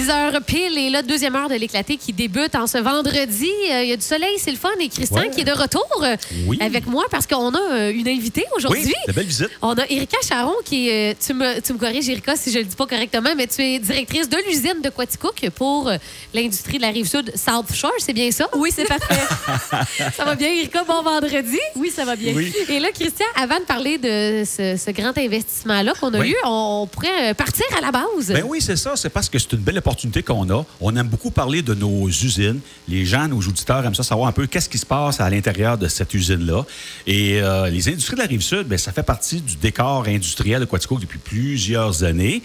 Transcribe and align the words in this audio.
10h 0.00 0.42
pile 0.42 0.76
et 0.76 0.90
là, 0.90 1.00
deuxième 1.02 1.34
heure 1.36 1.48
de 1.48 1.54
l'éclaté 1.54 1.96
qui 1.96 2.12
débute 2.12 2.54
en 2.54 2.66
ce 2.66 2.76
vendredi. 2.76 3.50
Euh, 3.70 3.82
Il 3.82 3.88
y 3.88 3.92
a 3.92 3.96
du 3.96 4.02
soleil, 4.04 4.34
c'est 4.38 4.50
le 4.50 4.58
fun. 4.58 4.68
Et 4.78 4.88
Christian 4.90 5.16
Ouais. 5.20 5.30
qui 5.30 5.40
est 5.40 5.44
de 5.44 5.52
retour 5.52 5.86
euh, 6.02 6.16
Oui. 6.46 6.58
avec 6.60 6.86
moi 6.86 7.04
parce 7.10 7.26
qu'on 7.26 7.54
a 7.54 7.58
euh, 7.72 7.92
une 7.92 8.06
invitée 8.06 8.44
aujourd'hui. 8.56 8.84
Oui, 8.84 8.92
de 9.08 9.12
belle 9.12 9.24
visite. 9.26 9.48
On 9.62 9.72
a 9.72 9.84
Erika 9.88 10.18
Charon 10.28 10.52
qui 10.64 10.88
est. 10.90 11.16
tu, 11.24 11.32
me, 11.32 11.60
tu 11.60 11.72
me 11.72 11.78
corriges, 11.78 12.08
Erika, 12.10 12.36
si 12.36 12.52
je 12.52 12.58
le 12.58 12.64
dis 12.64 12.76
pas 12.76 12.86
correctement, 12.86 13.30
mais 13.36 13.46
tu 13.46 13.62
es 13.62 13.78
directrice 13.78 14.28
de 14.28 14.36
l'usine 14.46 14.82
de 14.84 14.90
Quaticook 14.90 15.48
pour 15.54 15.90
l'industrie 16.34 16.76
de 16.76 16.82
la 16.82 16.90
rive 16.90 17.08
sud 17.08 17.32
South 17.34 17.72
Shore, 17.74 17.92
c'est 17.98 18.12
bien 18.12 18.30
ça? 18.30 18.48
Oui, 18.54 18.70
c'est 18.74 18.84
parfait. 18.84 19.14
Ça 20.16 20.24
va 20.24 20.34
bien, 20.34 20.48
Erika? 20.48 20.84
Bon 20.84 21.02
vendredi. 21.02 21.58
Oui, 21.74 21.90
ça 21.94 22.04
va 22.04 22.16
bien. 22.16 22.34
Oui. 22.34 22.52
Et 22.68 22.80
là, 22.80 22.88
Christian, 22.92 23.26
avant 23.34 23.58
de 23.60 23.64
parler 23.64 23.96
de 23.98 24.44
ce, 24.44 24.76
ce 24.76 24.90
grand 24.90 25.16
investissement-là 25.16 25.94
qu'on 25.98 26.12
a 26.12 26.18
Oui. 26.18 26.30
eu, 26.30 26.36
on, 26.44 26.82
on 26.82 26.86
pourrait 26.86 27.32
partir 27.34 27.64
à 27.78 27.80
la 27.80 27.90
base. 27.92 28.28
Ben 28.28 28.44
oui, 28.46 28.60
c'est 28.60 28.76
ça. 28.76 28.92
C'est 28.96 29.08
parce 29.08 29.28
que 29.30 29.38
c'est 29.38 29.52
une 29.52 29.58
belle 29.60 29.78
qu'on 30.24 30.50
a. 30.50 30.64
On 30.80 30.96
aime 30.96 31.08
beaucoup 31.08 31.30
parler 31.30 31.62
de 31.62 31.74
nos 31.74 32.08
usines. 32.08 32.60
Les 32.88 33.04
gens, 33.04 33.28
nos 33.28 33.38
auditeurs 33.38 33.84
aiment 33.84 33.94
ça 33.94 34.02
savoir 34.02 34.28
un 34.28 34.32
peu 34.32 34.46
qu'est-ce 34.46 34.68
qui 34.68 34.78
se 34.78 34.86
passe 34.86 35.20
à 35.20 35.30
l'intérieur 35.30 35.78
de 35.78 35.88
cette 35.88 36.12
usine-là. 36.14 36.64
Et 37.06 37.40
euh, 37.40 37.68
les 37.70 37.88
industries 37.88 38.16
de 38.16 38.20
la 38.20 38.26
Rive-Sud, 38.26 38.64
ben, 38.66 38.78
ça 38.78 38.92
fait 38.92 39.02
partie 39.02 39.40
du 39.40 39.56
décor 39.56 40.06
industriel 40.08 40.60
de 40.60 40.64
Quatico 40.64 40.98
depuis 40.98 41.18
plusieurs 41.18 42.04
années. 42.04 42.42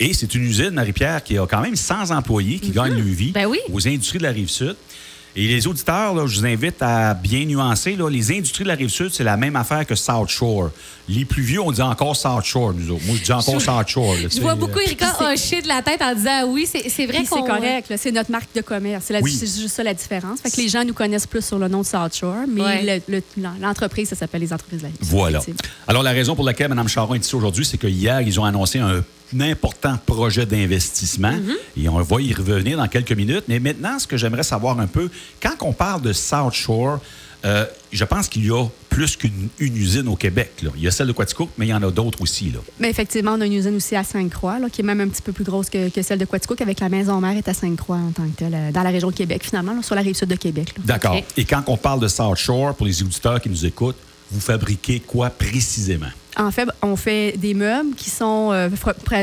Et 0.00 0.12
c'est 0.12 0.34
une 0.34 0.42
usine, 0.44 0.70
Marie-Pierre, 0.70 1.22
qui 1.22 1.38
a 1.38 1.46
quand 1.46 1.60
même 1.60 1.76
100 1.76 2.10
employés 2.10 2.58
qui 2.58 2.70
gagnent 2.70 2.94
leur 2.94 3.04
vie 3.04 3.30
Ben 3.32 3.46
oui. 3.46 3.58
aux 3.72 3.86
industries 3.86 4.18
de 4.18 4.24
la 4.24 4.30
Rive-Sud. 4.30 4.76
Et 5.36 5.48
les 5.48 5.66
auditeurs, 5.66 6.14
là, 6.14 6.26
je 6.28 6.38
vous 6.38 6.46
invite 6.46 6.80
à 6.80 7.12
bien 7.12 7.44
nuancer. 7.44 7.96
Là, 7.96 8.08
les 8.08 8.30
industries 8.30 8.62
de 8.62 8.68
la 8.68 8.76
Rive-Sud, 8.76 9.10
c'est 9.12 9.24
la 9.24 9.36
même 9.36 9.56
affaire 9.56 9.84
que 9.84 9.96
South 9.96 10.28
Shore. 10.28 10.70
Les 11.08 11.24
plus 11.24 11.42
vieux, 11.42 11.60
on 11.60 11.72
dit 11.72 11.82
encore 11.82 12.14
South 12.14 12.44
Shore, 12.44 12.72
nous 12.72 12.94
autres. 12.94 13.02
Moi, 13.04 13.16
je 13.18 13.24
dis 13.24 13.32
encore 13.32 13.60
South 13.60 13.88
Shore. 13.88 14.14
là, 14.14 14.28
Je 14.32 14.40
vois 14.40 14.52
euh, 14.52 14.54
beaucoup 14.54 14.78
Erika 14.78 15.12
hocher 15.32 15.60
de 15.60 15.66
la 15.66 15.82
tête 15.82 16.00
en 16.02 16.14
disant 16.14 16.30
ah 16.42 16.46
oui, 16.46 16.66
c'est 16.66 17.06
vrai 17.06 17.24
qu'on... 17.24 17.36
c'est 17.42 17.48
correct, 17.50 17.90
là, 17.90 17.96
c'est 17.98 18.12
notre 18.12 18.30
marque 18.30 18.54
de 18.54 18.60
commerce. 18.60 19.06
C'est 19.08 19.20
Oui. 19.22 19.32
juste 19.32 19.68
ça 19.68 19.82
la 19.82 19.92
différence. 19.94 20.40
Fait 20.40 20.50
que 20.52 20.56
les 20.60 20.68
gens 20.68 20.84
nous 20.84 20.94
connaissent 20.94 21.26
plus 21.26 21.44
sur 21.44 21.58
le 21.58 21.66
nom 21.66 21.80
de 21.80 21.86
South 21.86 22.14
Shore, 22.14 22.44
mais 22.48 22.60
Ouais. 22.62 23.02
le- 23.08 23.16
le- 23.36 23.48
l'entreprise, 23.60 24.08
ça 24.10 24.16
s'appelle 24.16 24.40
les 24.40 24.52
entreprises 24.52 24.78
de 24.78 24.84
la 24.84 24.88
Rive-Sud, 24.90 25.08
Voilà. 25.08 25.40
Alors, 25.88 26.04
la 26.04 26.12
raison 26.12 26.36
pour 26.36 26.44
laquelle 26.44 26.68
Mme 26.68 26.88
Charon 26.88 27.14
est 27.14 27.24
ici 27.26 27.34
aujourd'hui, 27.34 27.64
c'est 27.64 27.76
que 27.78 27.88
hier, 27.88 28.20
ils 28.20 28.38
ont 28.38 28.44
annoncé 28.44 28.78
un, 28.78 28.98
un 28.98 29.02
important 29.42 29.98
projet 30.06 30.46
d'investissement. 30.46 31.34
Et 31.76 31.88
on 31.88 32.00
va 32.00 32.20
y 32.20 32.32
revenir 32.32 32.78
dans 32.78 32.88
quelques 32.88 33.12
minutes. 33.12 33.44
Mais 33.48 33.60
maintenant, 33.60 33.98
ce 33.98 34.06
que 34.06 34.16
j'aimerais 34.16 34.42
savoir 34.42 34.78
un 34.78 34.86
peu, 34.86 35.10
quand 35.42 35.54
on 35.60 35.72
parle 35.72 36.02
de 36.02 36.12
South 36.12 36.54
Shore, 36.54 37.00
euh, 37.44 37.66
je 37.92 38.04
pense 38.04 38.28
qu'il 38.28 38.46
y 38.46 38.50
a 38.50 38.64
plus 38.88 39.16
qu'une 39.16 39.48
une 39.58 39.76
usine 39.76 40.08
au 40.08 40.16
Québec. 40.16 40.52
là. 40.62 40.70
Il 40.76 40.82
y 40.82 40.88
a 40.88 40.90
celle 40.90 41.08
de 41.08 41.12
Quaticook, 41.12 41.50
mais 41.58 41.66
il 41.66 41.70
y 41.70 41.74
en 41.74 41.82
a 41.82 41.90
d'autres 41.90 42.22
aussi. 42.22 42.50
Là. 42.50 42.60
Mais 42.80 42.88
effectivement, 42.88 43.32
on 43.32 43.40
a 43.40 43.46
une 43.46 43.52
usine 43.52 43.76
aussi 43.76 43.94
à 43.96 44.02
Sainte-Croix, 44.04 44.58
qui 44.72 44.80
est 44.80 44.84
même 44.84 45.00
un 45.00 45.08
petit 45.08 45.20
peu 45.20 45.32
plus 45.32 45.44
grosse 45.44 45.68
que, 45.68 45.90
que 45.90 46.00
celle 46.00 46.18
de 46.18 46.24
Quaticook, 46.24 46.60
avec 46.62 46.80
la 46.80 46.88
maison 46.88 47.20
mère 47.20 47.36
est 47.36 47.46
à 47.46 47.52
Sainte-Croix 47.52 47.96
en 47.96 48.12
tant 48.12 48.24
que 48.24 48.36
telle, 48.36 48.54
euh, 48.54 48.72
dans 48.72 48.82
la 48.82 48.90
région 48.90 49.10
de 49.10 49.14
Québec, 49.16 49.42
finalement, 49.44 49.74
là, 49.74 49.82
sur 49.82 49.94
la 49.94 50.00
rive 50.00 50.14
sud 50.14 50.28
de 50.28 50.36
Québec. 50.36 50.72
D'accord. 50.84 51.20
Et 51.36 51.44
quand 51.44 51.62
on 51.66 51.76
parle 51.76 52.00
de 52.00 52.08
South 52.08 52.36
Shore, 52.36 52.74
pour 52.74 52.86
les 52.86 53.02
auditeurs 53.02 53.40
qui 53.40 53.50
nous 53.50 53.66
écoutent, 53.66 53.98
vous 54.30 54.40
fabriquez 54.40 55.00
quoi 55.00 55.28
précisément? 55.28 56.06
En 56.36 56.50
fait, 56.50 56.68
on 56.82 56.96
fait 56.96 57.36
des 57.36 57.54
meubles 57.54 57.94
qui 57.94 58.10
sont 58.10 58.50
euh, 58.52 58.68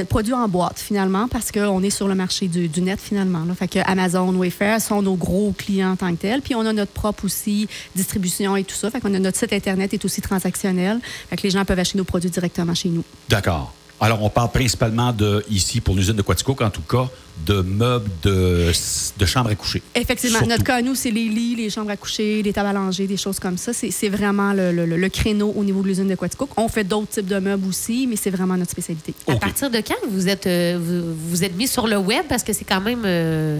produits 0.07 0.33
en 0.33 0.47
boîte, 0.47 0.79
finalement, 0.79 1.27
parce 1.27 1.51
qu'on 1.51 1.83
est 1.83 1.89
sur 1.89 2.07
le 2.07 2.15
marché 2.15 2.47
du, 2.47 2.81
net, 2.81 2.99
finalement. 2.99 3.43
Fait 3.55 3.67
que 3.67 3.79
Amazon, 3.85 4.33
Wayfair 4.33 4.81
sont 4.81 5.01
nos 5.01 5.15
gros 5.15 5.53
clients 5.57 5.91
en 5.91 5.95
tant 5.95 6.11
que 6.11 6.21
tels. 6.21 6.41
Puis 6.41 6.55
on 6.55 6.61
a 6.61 6.73
notre 6.73 6.91
propre 6.91 7.25
aussi 7.25 7.67
distribution 7.95 8.55
et 8.55 8.63
tout 8.63 8.75
ça. 8.75 8.89
Fait 8.89 9.01
qu'on 9.01 9.13
a 9.13 9.19
notre 9.19 9.37
site 9.37 9.53
Internet 9.53 9.93
est 9.93 10.05
aussi 10.05 10.21
transactionnel. 10.21 10.99
Fait 11.29 11.35
que 11.35 11.43
les 11.43 11.49
gens 11.49 11.65
peuvent 11.65 11.79
acheter 11.79 11.97
nos 11.97 12.03
produits 12.03 12.29
directement 12.29 12.73
chez 12.73 12.89
nous. 12.89 13.03
D'accord. 13.29 13.73
Alors, 14.03 14.21
on 14.23 14.29
parle 14.29 14.49
principalement 14.51 15.13
de, 15.13 15.45
ici, 15.49 15.79
pour 15.79 15.95
l'usine 15.95 16.15
de 16.15 16.23
Quaticook, 16.23 16.59
en 16.61 16.71
tout 16.71 16.81
cas, 16.81 17.07
de 17.45 17.61
meubles 17.61 18.09
de, 18.23 18.71
de 19.17 19.25
chambre 19.25 19.49
à 19.51 19.55
coucher. 19.55 19.81
Effectivement. 19.93 20.39
Surtout. 20.39 20.49
Notre 20.49 20.63
cas, 20.63 20.75
à 20.77 20.81
nous, 20.81 20.95
c'est 20.95 21.11
les 21.11 21.25
lits, 21.29 21.55
les 21.55 21.69
chambres 21.69 21.91
à 21.91 21.97
coucher, 21.97 22.41
les 22.41 22.51
tables 22.51 22.69
à 22.69 22.73
langer, 22.73 23.05
des 23.05 23.15
choses 23.17 23.39
comme 23.39 23.57
ça. 23.57 23.73
C'est 23.73 23.91
c'est 23.91 24.09
vraiment 24.09 24.53
le, 24.53 24.71
le- 24.71 24.85
le 24.97 25.09
créneau 25.09 25.53
au 25.55 25.63
niveau 25.63 25.81
de 25.83 25.87
l'usine 25.87 26.07
de 26.07 26.15
Quaticook. 26.15 26.49
On 26.57 26.67
fait 26.67 26.83
d'autres 26.83 27.09
types 27.09 27.27
de 27.27 27.37
meubles 27.39 27.67
aussi, 27.67 28.07
mais 28.07 28.15
c'est 28.15 28.31
vraiment 28.31 28.57
notre 28.57 28.71
spécialité. 28.71 29.13
À 29.27 29.35
partir 29.35 29.69
de 29.69 29.77
quand 29.77 29.95
vous 30.09 30.27
êtes, 30.27 30.47
euh, 30.47 30.79
vous, 30.81 31.15
vous 31.29 31.43
êtes 31.43 31.55
mis 31.55 31.67
sur 31.67 31.87
le 31.87 31.97
web? 31.97 32.25
Parce 32.27 32.43
que 32.43 32.53
c'est 32.53 32.65
quand 32.65 32.81
même... 32.81 33.03
euh, 33.05 33.59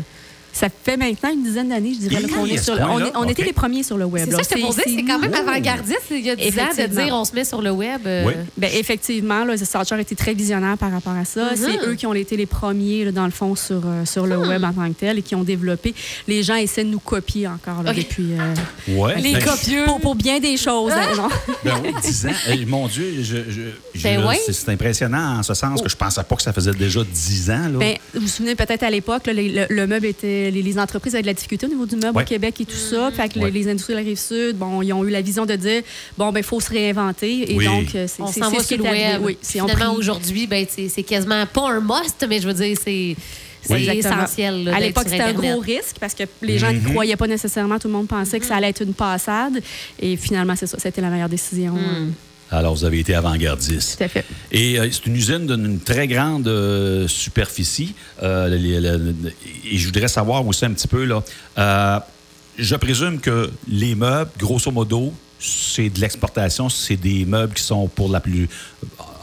Ça 0.53 0.67
fait 0.69 0.97
maintenant 0.97 1.31
une 1.33 1.43
dizaine 1.43 1.69
d'années, 1.69 1.93
je 1.93 2.07
dirais, 2.07 2.23
qu'on 2.23 2.45
est 2.45 2.57
sur 2.57 2.75
le- 2.75 2.81
On, 2.83 2.99
est- 2.99 3.11
on 3.15 3.23
était 3.27 3.43
les 3.43 3.53
premiers 3.53 3.83
sur 3.83 3.97
le 3.97 4.05
web. 4.05 4.25
C'est 4.29 4.35
ça, 4.35 4.41
je 4.43 4.55
te 4.55 4.61
posais, 4.61 4.83
c'est 4.85 5.03
quand 5.03 5.17
même 5.19 5.33
avant-gardiste 5.33 6.01
il 6.11 6.19
y 6.25 6.29
a 6.29 6.35
10 6.35 6.59
ans 6.59 6.63
de 6.77 6.87
dire 6.87 7.15
on 7.15 7.23
se 7.25 7.33
met 7.33 7.45
sur 7.45 7.61
le 7.61 7.71
web. 7.71 8.01
euh, 8.05 8.25
Oui. 8.27 8.33
Ben, 8.57 8.69
effectivement, 8.73 9.45
là, 9.45 9.55
Starcher 9.57 9.99
était 9.99 10.15
très 10.15 10.33
visionnaire 10.33 10.77
par 10.77 10.91
rapport 10.91 11.13
à 11.13 11.25
ça. 11.25 11.51
C'est 11.55 11.77
eux 11.87 11.95
qui 11.95 12.05
ont 12.05 12.13
été 12.13 12.35
les 12.37 12.45
premiers, 12.45 13.05
là, 13.05 13.11
dans 13.11 13.25
le 13.25 13.31
fond, 13.31 13.55
sur, 13.55 13.81
euh, 13.85 14.05
sur 14.05 14.27
le 14.27 14.37
web 14.37 14.63
en 14.63 14.73
tant 14.73 14.87
que 14.89 14.99
tel 14.99 15.19
et 15.19 15.21
qui 15.21 15.35
ont 15.35 15.43
développé. 15.43 15.93
Les 16.27 16.43
gens 16.43 16.55
essaient 16.55 16.83
de 16.83 16.89
nous 16.89 16.99
copier 16.99 17.47
encore 17.47 17.83
là, 17.83 17.93
depuis. 17.93 18.33
euh, 18.33 18.97
Ouais. 18.97 19.19
Les 19.21 19.33
Ben, 19.33 19.43
copieux. 19.43 19.85
pour, 19.85 19.99
pour 20.01 20.15
bien 20.15 20.39
des 20.39 20.57
choses. 20.57 20.91
hein, 20.91 21.15
non? 21.15 21.29
Ben 21.63 21.73
oui, 21.83 21.93
10 22.03 22.25
ans. 22.25 22.29
Eh, 22.49 22.65
mon 22.65 22.87
Dieu, 22.87 23.13
je, 23.21 23.37
je- 23.49 23.61
je- 23.95 24.03
Ben 24.03 24.21
oui. 24.27 24.35
c'est, 24.45 24.69
impressionnant 24.69 25.39
en 25.39 25.43
ce 25.43 25.53
sens 25.53 25.81
que 25.81 25.89
je 25.89 25.95
pensais 25.95 26.23
pas 26.23 26.35
que 26.35 26.41
ça 26.41 26.51
faisait 26.53 26.71
déjà 26.73 27.01
10 27.03 27.49
ans. 27.51 27.69
Là. 27.71 27.79
Ben, 27.79 27.95
vous 28.13 28.21
vous 28.21 28.27
souvenez 28.27 28.55
peut-être 28.55 28.83
à 28.83 28.89
l'époque, 28.89 29.23
le 29.27 29.85
meuble 29.85 30.07
était. 30.07 30.40
Les, 30.49 30.63
les 30.63 30.79
entreprises 30.79 31.13
avaient 31.13 31.21
de 31.21 31.27
la 31.27 31.33
difficulté 31.33 31.65
au 31.65 31.69
niveau 31.69 31.85
du 31.85 31.95
meuble 31.97 32.15
Ouais. 32.17 32.23
au 32.23 32.25
Québec 32.25 32.59
et 32.61 32.65
tout 32.65 32.75
ça. 32.75 33.11
Fait 33.11 33.29
que 33.29 33.35
les- 33.35 33.41
Ouais. 33.41 33.51
les 33.51 33.67
industries 33.69 33.93
de 33.93 33.99
la 33.99 34.05
rive 34.05 34.17
sud, 34.19 34.57
bon, 34.57 34.81
ils 34.81 34.93
ont 34.93 35.03
eu 35.05 35.09
la 35.09 35.21
vision 35.21 35.45
de 35.45 35.55
dire 35.55 35.83
bon, 36.17 36.31
ben, 36.31 36.39
il 36.39 36.45
faut 36.45 36.59
se 36.59 36.69
réinventer. 36.69 37.51
Et 37.51 37.55
Oui. 37.57 37.65
donc, 37.65 37.93
euh, 37.95 38.05
c'est 38.07 38.21
On 38.21 38.27
c'est- 38.27 38.39
s'en 38.39 38.49
c'est 38.49 38.57
va 38.57 38.63
ce 38.63 38.67
qui 38.67 38.73
est 38.75 38.87
arrivé. 38.87 39.03
web. 39.13 39.21
Oui, 39.23 39.37
Finalement, 39.43 39.93
aujourd'hui, 39.93 40.47
ben, 40.47 40.65
c'est 40.69 41.03
quasiment 41.03 41.45
pas 41.45 41.69
un 41.71 41.81
must, 41.81 42.25
mais 42.27 42.39
je 42.41 42.47
veux 42.47 42.53
dire, 42.53 42.77
c'est 42.83 43.15
c'est 43.63 43.73
Oui. 43.75 43.87
Exactement. 43.89 44.23
essentiel. 44.23 44.63
là, 44.63 44.75
à 44.75 44.79
l'époque, 44.79 45.03
c'était 45.07 45.21
un 45.21 45.33
gros 45.33 45.59
risque 45.59 45.97
parce 45.99 46.15
que 46.15 46.23
les 46.41 46.57
gens 46.57 46.71
ne 46.73 46.79
Mhm. 46.79 46.93
croyaient 46.93 47.15
pas 47.15 47.27
nécessairement. 47.27 47.77
Tout 47.77 47.89
le 47.89 47.93
monde 47.93 48.07
pensait 48.07 48.39
que 48.39 48.45
ça 48.47 48.55
allait 48.55 48.69
être 48.69 48.81
une 48.81 48.95
passade. 48.95 49.61
Et 49.99 50.17
finalement, 50.17 50.55
c'est 50.55 50.65
ça. 50.65 50.77
C'était 50.79 50.99
la 51.01 51.09
meilleure 51.11 51.29
décision. 51.29 51.75
euh, 51.77 52.07
Alors, 52.51 52.75
vous 52.75 52.83
avez 52.83 52.99
été 52.99 53.15
avant-gardiste. 53.15 53.97
Tout 53.97 54.03
à 54.03 54.07
fait. 54.09 54.25
Et 54.51 54.77
euh, 54.79 54.87
c'est 54.91 55.05
une 55.07 55.15
usine 55.15 55.47
d'une 55.47 55.79
très 55.79 56.07
grande 56.07 56.47
euh, 56.47 57.07
superficie. 57.07 57.95
Euh, 58.21 58.49
les- 58.49 59.73
et 59.73 59.77
je 59.77 59.85
voudrais 59.85 60.09
savoir 60.09 60.45
aussi 60.45 60.65
un 60.65 60.73
petit 60.73 60.87
peu, 60.87 61.05
là, 61.05 62.05
je 62.57 62.75
présume 62.75 63.19
que 63.21 63.49
les 63.69 63.95
meubles, 63.95 64.29
grosso 64.37 64.69
modo, 64.71 65.13
c'est 65.39 65.89
de 65.89 65.99
l'exportation, 66.01 66.69
c'est 66.69 66.97
des 66.97 67.25
meubles 67.25 67.53
qui 67.53 67.63
sont 67.63 67.87
pour 67.87 68.09
la 68.09 68.19
plus... 68.19 68.47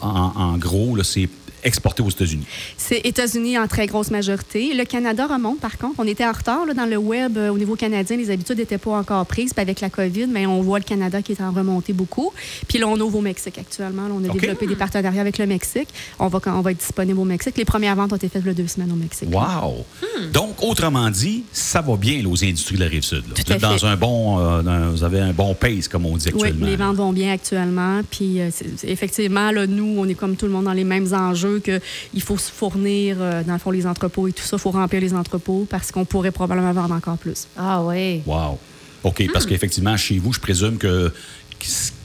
En, 0.01 0.31
en 0.35 0.57
gros, 0.57 0.97
c'est 1.03 1.29
exporté 1.63 2.01
aux 2.03 2.09
États-Unis. 2.09 2.45
C'est 2.77 3.01
États-Unis 3.03 3.57
en 3.57 3.67
très 3.67 3.87
grosse 3.87 4.11
majorité. 4.11 4.73
Le 4.73 4.85
Canada 4.85 5.27
remonte, 5.27 5.59
par 5.59 5.77
contre. 5.77 5.95
On 5.99 6.07
était 6.07 6.25
en 6.25 6.31
retard 6.31 6.65
là, 6.65 6.73
dans 6.73 6.85
le 6.85 6.97
web 6.97 7.37
euh, 7.37 7.49
au 7.49 7.57
niveau 7.57 7.75
canadien. 7.75 8.17
Les 8.17 8.29
habitudes 8.29 8.57
n'étaient 8.57 8.77
pas 8.77 8.91
encore 8.97 9.25
prises. 9.25 9.53
Puis 9.53 9.61
avec 9.61 9.81
la 9.81 9.89
COVID, 9.89 10.27
mais 10.27 10.45
on 10.45 10.61
voit 10.61 10.79
le 10.79 10.85
Canada 10.85 11.21
qui 11.21 11.31
est 11.33 11.41
en 11.41 11.51
remontée 11.51 11.93
beaucoup. 11.93 12.31
Puis 12.67 12.77
là, 12.79 12.87
on 12.87 12.99
ouvre 12.99 13.17
au 13.17 13.21
Mexique 13.21 13.57
actuellement. 13.57 14.03
Là, 14.07 14.13
on 14.15 14.23
a 14.29 14.33
développé 14.33 14.67
des 14.67 14.75
partenariats 14.75 15.21
avec 15.21 15.37
le 15.37 15.45
Mexique. 15.47 15.89
On 16.19 16.27
va, 16.27 16.39
on 16.47 16.61
va 16.61 16.71
être 16.71 16.77
disponible 16.79 17.19
au 17.19 17.25
Mexique. 17.25 17.57
Les 17.57 17.65
premières 17.65 17.95
ventes 17.95 18.13
ont 18.13 18.17
été 18.17 18.29
faites 18.29 18.41
il 18.43 18.47
y 18.47 18.51
a 18.51 18.53
deux 18.53 18.67
semaines 18.67 18.91
au 18.91 18.95
Mexique. 18.95 19.29
Wow! 19.33 19.85
Donc, 20.33 20.61
autrement 20.61 21.09
dit, 21.09 21.43
ça 21.51 21.81
va 21.81 21.95
bien 21.95 22.21
là, 22.21 22.29
aux 22.29 22.43
industries 22.43 22.75
de 22.75 22.81
la 22.81 22.87
Rive-Sud. 22.87 23.23
Vous 23.35 23.53
êtes 23.53 23.61
dans 23.61 23.85
un 23.85 23.95
bon... 23.95 24.39
euh, 24.39 24.61
dans- 24.61 24.91
vous 24.91 25.03
avez 25.03 25.19
un 25.19 25.33
bon 25.33 25.53
pace, 25.55 25.87
comme 25.87 26.05
on 26.05 26.15
dit 26.17 26.29
Oui, 26.33 26.43
actuellement. 26.43 26.65
les 26.65 26.77
là. 26.77 26.85
ventes 26.87 26.97
vont 26.97 27.13
bien 27.13 27.31
actuellement. 27.33 28.01
Puis 28.09 28.39
euh, 28.41 28.49
effectivement, 28.83 29.51
là, 29.51 29.65
nous, 29.67 29.95
on 29.97 30.07
est 30.07 30.13
comme 30.15 30.35
tout 30.35 30.45
le 30.45 30.51
monde 30.51 30.65
dans 30.65 30.73
les 30.73 30.83
mêmes 30.83 31.11
enjeux 31.13 31.48
que 31.59 31.79
il 32.13 32.21
faut 32.21 32.37
se 32.37 32.51
fournir, 32.51 33.17
euh, 33.19 33.43
dans 33.43 33.53
le 33.53 33.59
fond, 33.59 33.71
les 33.71 33.87
entrepôts 33.87 34.27
et 34.27 34.31
tout 34.33 34.43
ça. 34.43 34.57
Il 34.57 34.59
faut 34.59 34.71
remplir 34.71 35.01
les 35.01 35.13
entrepôts 35.13 35.65
parce 35.69 35.91
qu'on 35.91 36.05
pourrait 36.05 36.31
probablement 36.31 36.73
vendre 36.73 36.93
encore 36.93 37.17
plus. 37.17 37.47
Ah 37.57 37.81
oui. 37.83 38.21
Wow. 38.25 38.59
OK, 39.03 39.23
parce 39.33 39.45
Hmm. 39.45 39.49
qu'effectivement, 39.49 39.97
chez 39.97 40.19
vous, 40.19 40.33
je 40.33 40.39
présume 40.39 40.77
que 40.77 41.11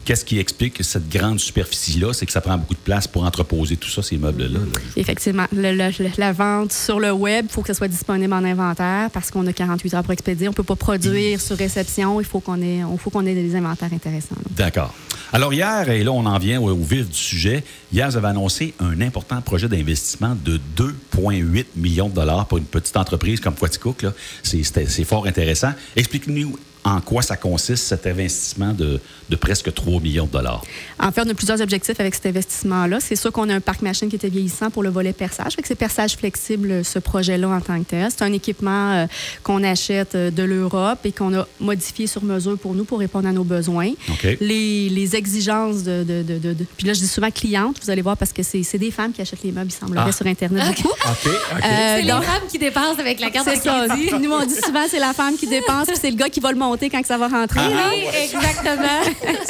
qu'est-ce 0.04 0.24
qui 0.24 0.38
explique 0.38 0.82
cette 0.84 1.08
grande 1.08 1.38
superficie-là, 1.40 2.12
c'est 2.12 2.26
que 2.26 2.32
ça 2.32 2.40
prend 2.40 2.58
beaucoup 2.58 2.74
de 2.74 2.78
place 2.80 3.06
pour 3.06 3.22
entreposer 3.24 3.76
tout 3.76 3.88
ça, 3.88 4.02
ces 4.02 4.16
meubles-là. 4.18 4.58
là. 4.58 4.80
Effectivement, 4.96 5.46
le- 5.52 5.72
le- 5.72 5.90
le- 5.98 6.10
la 6.18 6.32
vente 6.32 6.72
sur 6.72 7.00
le 7.00 7.10
web, 7.12 7.46
il 7.48 7.52
faut 7.52 7.62
que 7.62 7.68
ça 7.68 7.74
soit 7.74 7.88
disponible 7.88 8.32
en 8.32 8.44
inventaire 8.44 9.10
parce 9.12 9.30
qu'on 9.30 9.46
a 9.46 9.52
48 9.52 9.94
heures 9.94 10.02
pour 10.02 10.12
expédier. 10.12 10.48
On 10.48 10.50
ne 10.50 10.56
peut 10.56 10.62
pas 10.62 10.76
produire 10.76 11.40
sur 11.40 11.56
réception. 11.56 12.20
Il 12.20 12.26
faut 12.26 12.40
qu'on 12.40 12.60
ait, 12.60 12.80
faut 12.98 13.10
qu'on 13.10 13.24
ait 13.26 13.34
des 13.34 13.54
inventaires 13.56 13.92
intéressants. 13.92 14.36
D'accord. 14.50 14.92
Alors 15.34 15.52
hier, 15.52 15.90
et 15.90 16.04
là 16.04 16.12
on 16.12 16.26
en 16.26 16.38
vient 16.38 16.60
au, 16.60 16.76
vif 16.76 17.08
du 17.08 17.18
sujet, 17.18 17.64
hier 17.92 18.08
vous 18.08 18.16
avez 18.16 18.28
annoncé 18.28 18.72
un 18.78 19.00
important 19.00 19.40
projet 19.40 19.66
d'investissement 19.66 20.36
de 20.44 20.60
2,8 20.76 21.64
millions 21.74 22.08
de 22.08 22.14
dollars 22.14 22.46
pour 22.46 22.58
une 22.58 22.64
petite 22.64 22.96
entreprise 22.96 23.40
comme 23.40 23.56
Quaticook. 23.56 24.06
c'est 24.44 25.04
fort 25.04 25.26
intéressant. 25.26 25.72
Explique-nous 25.96 26.56
en 26.84 27.00
quoi 27.00 27.22
ça 27.22 27.36
consiste, 27.36 27.84
cet 27.84 28.06
investissement 28.06 28.72
de, 28.72 29.00
de 29.30 29.36
presque 29.36 29.72
3 29.72 30.00
millions 30.00 30.26
de 30.26 30.30
dollars? 30.32 30.62
En 31.00 31.10
fait, 31.10 31.22
on 31.26 31.30
a 31.30 31.34
plusieurs 31.34 31.60
objectifs 31.60 31.98
avec 31.98 32.14
cet 32.14 32.26
investissement-là. 32.26 32.98
C'est 33.00 33.16
sûr 33.16 33.32
qu'on 33.32 33.48
a 33.48 33.54
un 33.54 33.60
parc 33.60 33.80
machine 33.82 34.08
qui 34.08 34.16
était 34.16 34.28
vieillissant 34.28 34.70
pour 34.70 34.82
le 34.82 34.90
volet 34.90 35.12
perçage. 35.14 35.54
Avec 35.54 35.66
ces 35.66 35.74
perçages 35.74 36.16
flexibles, 36.16 36.84
ce 36.84 36.98
projet-là 36.98 37.48
en 37.48 37.60
tant 37.60 37.78
que 37.82 37.88
tel. 37.90 38.08
C'est 38.10 38.22
un 38.22 38.32
équipement 38.32 38.92
euh, 38.92 39.06
qu'on 39.42 39.64
achète 39.64 40.14
euh, 40.14 40.30
de 40.30 40.42
l'Europe 40.42 40.98
et 41.04 41.12
qu'on 41.12 41.34
a 41.38 41.46
modifié 41.58 42.06
sur 42.06 42.22
mesure 42.22 42.58
pour 42.58 42.74
nous 42.74 42.84
pour 42.84 42.98
répondre 42.98 43.28
à 43.28 43.32
nos 43.32 43.44
besoins. 43.44 43.92
Les, 44.40 44.88
les 44.90 45.16
exigences 45.16 45.82
de, 45.84 46.02
de, 46.04 46.22
de, 46.22 46.38
de- 46.38 46.52
de- 46.52 46.66
Puis 46.76 46.86
là, 46.86 46.92
je 46.92 47.00
dis 47.00 47.08
souvent 47.08 47.30
clientes, 47.30 47.76
vous 47.82 47.90
allez 47.90 48.02
voir, 48.02 48.16
parce 48.16 48.32
que 48.32 48.42
c'est 48.42 48.62
c'est 48.62 48.78
des 48.78 48.90
femmes 48.90 49.12
qui 49.12 49.22
achètent 49.22 49.42
les 49.42 49.52
meubles, 49.52 49.70
il 49.70 49.74
semblerait, 49.74 50.04
Ah. 50.08 50.12
sur 50.12 50.26
Internet 50.26 50.64
OK. 50.70 50.82
beaucoup. 50.82 50.94
Euh, 51.02 51.58
C'est 51.62 52.02
les 52.02 52.08
donc- 52.10 52.24
femmes 52.24 52.42
qui 52.50 52.58
dépensent 52.58 52.98
avec 52.98 53.20
la 53.20 53.30
carte 53.30 53.46
de 53.48 53.52
C'est 53.54 53.62
ça. 53.62 53.86
crédit. 53.88 54.10
Nous, 54.20 54.30
on 54.32 54.44
dit 54.44 54.54
souvent, 54.64 54.84
c'est 54.88 54.98
la 54.98 55.12
femme 55.14 55.36
qui 55.36 55.46
dépense, 55.46 55.86
puis 55.86 55.96
c'est 56.00 56.10
le 56.10 56.16
gars 56.16 56.28
qui 56.28 56.40
va 56.40 56.52
le 56.52 56.58
monter 56.58 56.73
quand 56.82 57.00
que 57.00 57.06
ça 57.06 57.18
va 57.18 57.28
rentrer. 57.28 57.60
Ah, 57.62 57.68
là. 57.70 57.90
Oui, 57.90 58.04
exactement. 58.24 59.48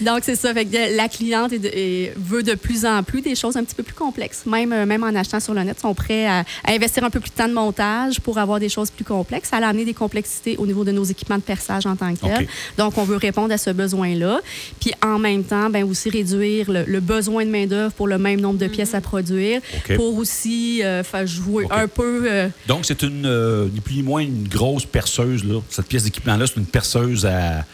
Donc, 0.00 0.20
c'est 0.22 0.36
ça. 0.36 0.52
Fait 0.54 0.64
que 0.64 0.96
la 0.96 1.08
cliente 1.08 1.52
est 1.52 1.58
de- 1.58 1.68
est- 1.72 2.12
veut 2.16 2.42
de 2.42 2.54
plus 2.54 2.84
en 2.84 3.02
plus 3.02 3.20
des 3.20 3.34
choses 3.34 3.56
un 3.56 3.64
petit 3.64 3.74
peu 3.74 3.82
plus 3.82 3.94
complexes. 3.94 4.42
Même, 4.46 4.72
euh, 4.72 4.86
même 4.86 5.02
en 5.02 5.14
achetant 5.14 5.40
sur 5.40 5.54
le 5.54 5.62
net, 5.62 5.78
sont 5.80 5.94
prêts 5.94 6.26
à, 6.26 6.44
à 6.64 6.72
investir 6.72 7.04
un 7.04 7.10
peu 7.10 7.20
plus 7.20 7.30
de 7.30 7.34
temps 7.34 7.48
de 7.48 7.52
montage 7.54 8.20
pour 8.20 8.38
avoir 8.38 8.60
des 8.60 8.68
choses 8.68 8.90
plus 8.90 9.04
complexes. 9.04 9.48
Ça 9.50 9.56
a 9.58 9.66
amené 9.66 9.84
des 9.84 9.94
complexités 9.94 10.56
au 10.58 10.66
niveau 10.66 10.84
de 10.84 10.92
nos 10.92 11.04
équipements 11.04 11.36
de 11.36 11.42
perçage 11.42 11.86
en 11.86 11.96
tant 11.96 12.14
que 12.14 12.20
tel. 12.20 12.46
Donc, 12.78 12.96
on 12.98 13.04
veut 13.04 13.16
répondre 13.16 13.52
à 13.52 13.58
ce 13.58 13.70
besoin-là. 13.70 14.40
Puis, 14.80 14.92
en 15.04 15.18
même 15.18 15.44
temps, 15.44 15.70
ben, 15.70 15.84
aussi 15.84 16.10
réduire 16.10 16.70
le, 16.70 16.84
le 16.86 17.00
besoin 17.00 17.44
de 17.44 17.50
main-d'œuvre 17.50 17.92
pour 17.92 18.08
le 18.08 18.18
même 18.18 18.40
nombre 18.40 18.58
de 18.58 18.66
pièces 18.66 18.94
à 18.94 19.00
produire, 19.00 19.60
pour 19.96 20.16
aussi 20.18 20.82
euh, 20.82 21.02
faire 21.02 21.26
jouer 21.26 21.66
un 21.70 21.88
peu. 21.88 22.22
euh, 22.26 22.48
Donc, 22.66 22.84
c'est 22.86 23.02
une, 23.02 23.24
euh, 23.26 23.68
ni 23.72 23.80
plus 23.80 23.94
ni 23.96 24.02
moins, 24.02 24.20
une 24.22 24.46
grosse 24.48 24.84
perceuse. 24.86 25.44
Là. 25.44 25.60
Cette 25.68 25.86
pièce 25.86 26.04
d'équipement-là, 26.04 26.46
une 26.56 26.66
perceuse 26.66 27.26
à. 27.26 27.64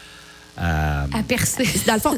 À- 0.57 1.03
À 1.13 1.23
percer. 1.27 1.65
Dans 1.87 1.93
le 1.93 1.99
fond, 1.99 2.17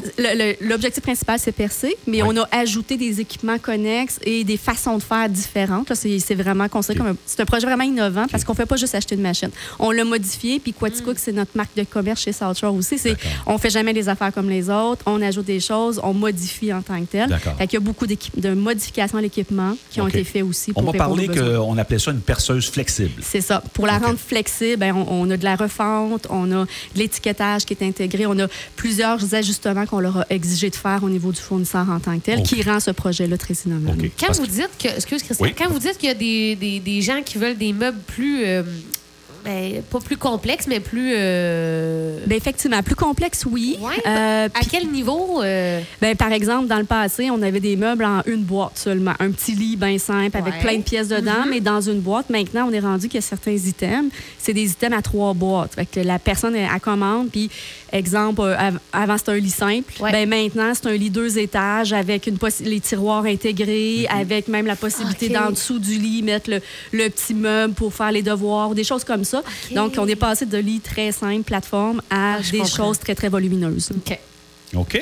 l'objectif 0.60 1.02
principal, 1.02 1.38
c'est 1.38 1.52
percer, 1.52 1.96
mais 2.06 2.22
Ouais. 2.22 2.28
on 2.32 2.40
a 2.42 2.48
ajouté 2.52 2.96
des 2.96 3.20
équipements 3.20 3.58
connexes 3.58 4.18
et 4.24 4.44
des 4.44 4.56
façons 4.56 4.96
de 4.98 5.02
faire 5.02 5.28
différentes. 5.28 5.88
Là, 5.90 5.96
C'est 5.96 6.34
vraiment 6.34 6.68
considéré 6.68 6.98
comme 6.98 7.08
un, 7.12 7.16
c'est 7.26 7.40
un 7.40 7.44
projet 7.44 7.66
vraiment 7.66 7.84
innovant 7.84 8.26
parce 8.30 8.44
qu'on 8.44 8.54
fait 8.54 8.66
pas 8.66 8.76
juste 8.76 8.94
acheter 8.94 9.14
une 9.14 9.20
machine. 9.22 9.50
On 9.78 9.90
l'a 9.90 10.04
modifié, 10.04 10.58
puis 10.60 10.72
Quaticook, 10.72 11.18
c'est 11.18 11.32
notre 11.32 11.52
marque 11.56 11.74
de 11.76 11.84
commerce 11.84 12.22
chez 12.22 12.32
South 12.32 12.58
Shore 12.58 12.74
aussi. 12.74 12.98
C'est, 12.98 13.16
on 13.46 13.58
fait 13.58 13.70
jamais 13.70 13.92
les 13.92 14.08
affaires 14.08 14.32
comme 14.32 14.48
les 14.48 14.68
autres, 14.70 15.02
on 15.06 15.20
ajoute 15.22 15.46
des 15.46 15.60
choses, 15.60 16.00
on 16.02 16.14
modifie 16.14 16.72
en 16.72 16.82
tant 16.82 17.00
que 17.00 17.06
tel. 17.06 17.38
Fait 17.58 17.66
qu'il 17.66 17.74
y 17.74 17.82
a 17.82 17.84
beaucoup 17.84 18.06
de 18.06 18.54
modifications 18.54 19.18
à 19.18 19.20
l'équipement 19.20 19.76
qui 19.90 20.00
ont 20.00 20.08
été 20.08 20.24
faits 20.24 20.42
aussi 20.42 20.70
On 20.70 20.82
pour 20.82 20.84
m'a 20.84 20.90
répondre 20.92 21.08
parlé 21.16 21.28
aux 21.28 21.32
besoins. 21.32 21.58
qu'on 21.66 21.78
appelait 21.78 21.98
ça 21.98 22.10
une 22.10 22.20
perceuse 22.20 22.70
flexible. 22.70 23.22
C'est 23.22 23.40
ça. 23.40 23.62
Pour 23.74 23.86
la 23.86 23.98
rendre 23.98 24.18
flexible, 24.18 24.78
ben, 24.78 24.94
on, 24.94 25.06
on 25.26 25.30
a 25.30 25.36
de 25.36 25.44
la 25.44 25.56
refonte, 25.56 26.26
on 26.30 26.50
a 26.52 26.64
de 26.64 26.68
l'étiquetage 26.96 27.64
qui 27.64 27.74
est 27.74 27.82
intégré, 27.84 28.26
on 28.30 28.38
a 28.40 28.46
plusieurs 28.76 29.34
ajustements 29.34 29.86
qu'on 29.86 30.00
leur 30.00 30.18
a 30.18 30.26
exigé 30.30 30.70
de 30.70 30.76
faire 30.76 31.02
au 31.02 31.10
niveau 31.10 31.32
du 31.32 31.40
fournisseur 31.40 31.88
en 31.90 32.00
tant 32.00 32.18
que 32.18 32.24
tel, 32.24 32.42
qui 32.42 32.62
rend 32.62 32.80
ce 32.80 32.90
projet-là 32.90 33.36
très 33.38 33.54
innovant. 33.66 33.94
Quand 34.18 34.26
Parce 34.26 34.38
vous 34.40 34.46
dites 34.46 34.70
que, 34.78 34.88
excuse 34.88 35.22
Christian, 35.22 35.46
Oui. 35.46 35.54
quand 35.56 35.68
vous 35.68 35.78
dites 35.78 35.98
qu'il 35.98 36.08
y 36.08 36.12
a 36.12 36.14
des, 36.14 36.56
des, 36.56 36.80
des 36.80 37.02
gens 37.02 37.22
qui 37.24 37.38
veulent 37.38 37.58
des 37.58 37.72
meubles 37.72 37.98
plus, 38.06 38.44
euh, 38.44 38.62
ben, 39.44 39.82
pas 39.90 39.98
plus 40.00 40.16
complexes, 40.16 40.66
mais 40.68 40.80
plus, 40.80 41.12
euh, 41.16 42.18
Ben, 42.26 42.36
effectivement, 42.36 42.82
plus 42.82 42.94
complexe, 42.94 43.44
oui. 43.50 43.78
Ouais. 43.80 43.94
Euh, 44.06 44.48
à 44.52 44.60
quel 44.70 44.88
niveau 44.90 45.42
euh, 45.42 45.80
Ben, 46.00 46.16
par 46.16 46.32
exemple, 46.32 46.66
dans 46.66 46.78
le 46.78 46.84
passé, 46.84 47.30
on 47.30 47.40
avait 47.42 47.60
des 47.60 47.76
meubles 47.76 48.04
en 48.04 48.22
une 48.26 48.42
boîte 48.42 48.76
seulement. 48.78 49.12
Un 49.18 49.30
petit 49.30 49.52
lit 49.52 49.76
bien 49.76 49.98
simple 49.98 50.36
avec 50.36 50.58
plein 50.60 50.76
de 50.78 50.82
pièces 50.82 51.08
dedans, 51.08 51.44
Mhm. 51.44 51.50
mais 51.50 51.60
dans 51.60 51.80
une 51.80 52.00
boîte. 52.00 52.30
Maintenant, 52.30 52.66
on 52.68 52.72
est 52.72 52.80
rendu 52.80 53.08
qu'il 53.08 53.16
y 53.16 53.18
a 53.18 53.26
certains 53.26 53.52
items. 53.52 54.10
C'est 54.38 54.52
des 54.54 54.70
items 54.70 54.98
à 54.98 55.02
trois 55.02 55.32
boîtes. 55.34 55.74
Fait 55.74 55.86
que 55.86 56.00
la 56.00 56.18
personne, 56.18 56.54
elle, 56.54 56.68
elle 56.72 56.80
commande, 56.80 57.28
puis, 57.30 57.50
exemple, 57.92 58.40
euh, 58.42 58.56
av- 58.58 58.78
avant, 58.92 59.16
c'était 59.18 59.32
un 59.32 59.36
lit 59.38 59.50
simple. 59.50 59.92
Ouais. 60.00 60.12
Ben, 60.12 60.28
maintenant, 60.28 60.72
c'est 60.74 60.86
un 60.88 60.96
lit 60.96 61.10
deux 61.10 61.38
étages 61.38 61.92
avec 61.92 62.26
une 62.26 62.38
les 62.64 62.80
tiroirs 62.80 63.24
intégrés, 63.24 64.06
avec 64.10 64.48
même 64.48 64.66
la 64.66 64.76
possibilité 64.76 65.26
Ok. 65.26 65.32
d'en 65.32 65.50
dessous 65.50 65.78
du 65.78 65.98
lit 65.98 66.22
mettre 66.22 66.50
le, 66.50 66.60
le 66.92 67.08
petit 67.08 67.34
meuble 67.34 67.74
pour 67.74 67.92
faire 67.94 68.10
les 68.12 68.22
devoirs, 68.22 68.74
des 68.74 68.84
choses 68.84 69.04
comme 69.04 69.24
ça. 69.24 69.29
Donc, 69.74 69.94
on 69.98 70.06
est 70.06 70.16
passé 70.16 70.46
de 70.46 70.58
lits 70.58 70.80
très 70.80 71.12
simples, 71.12 71.42
plateforme, 71.44 72.00
à 72.10 72.34
Ah, 72.34 72.38
des 72.50 72.58
comprends. 72.58 72.76
choses 72.88 72.98
très, 72.98 73.14
très 73.14 73.28
volumineuses. 73.28 73.90
OK. 73.96 74.18
OK. 74.74 75.00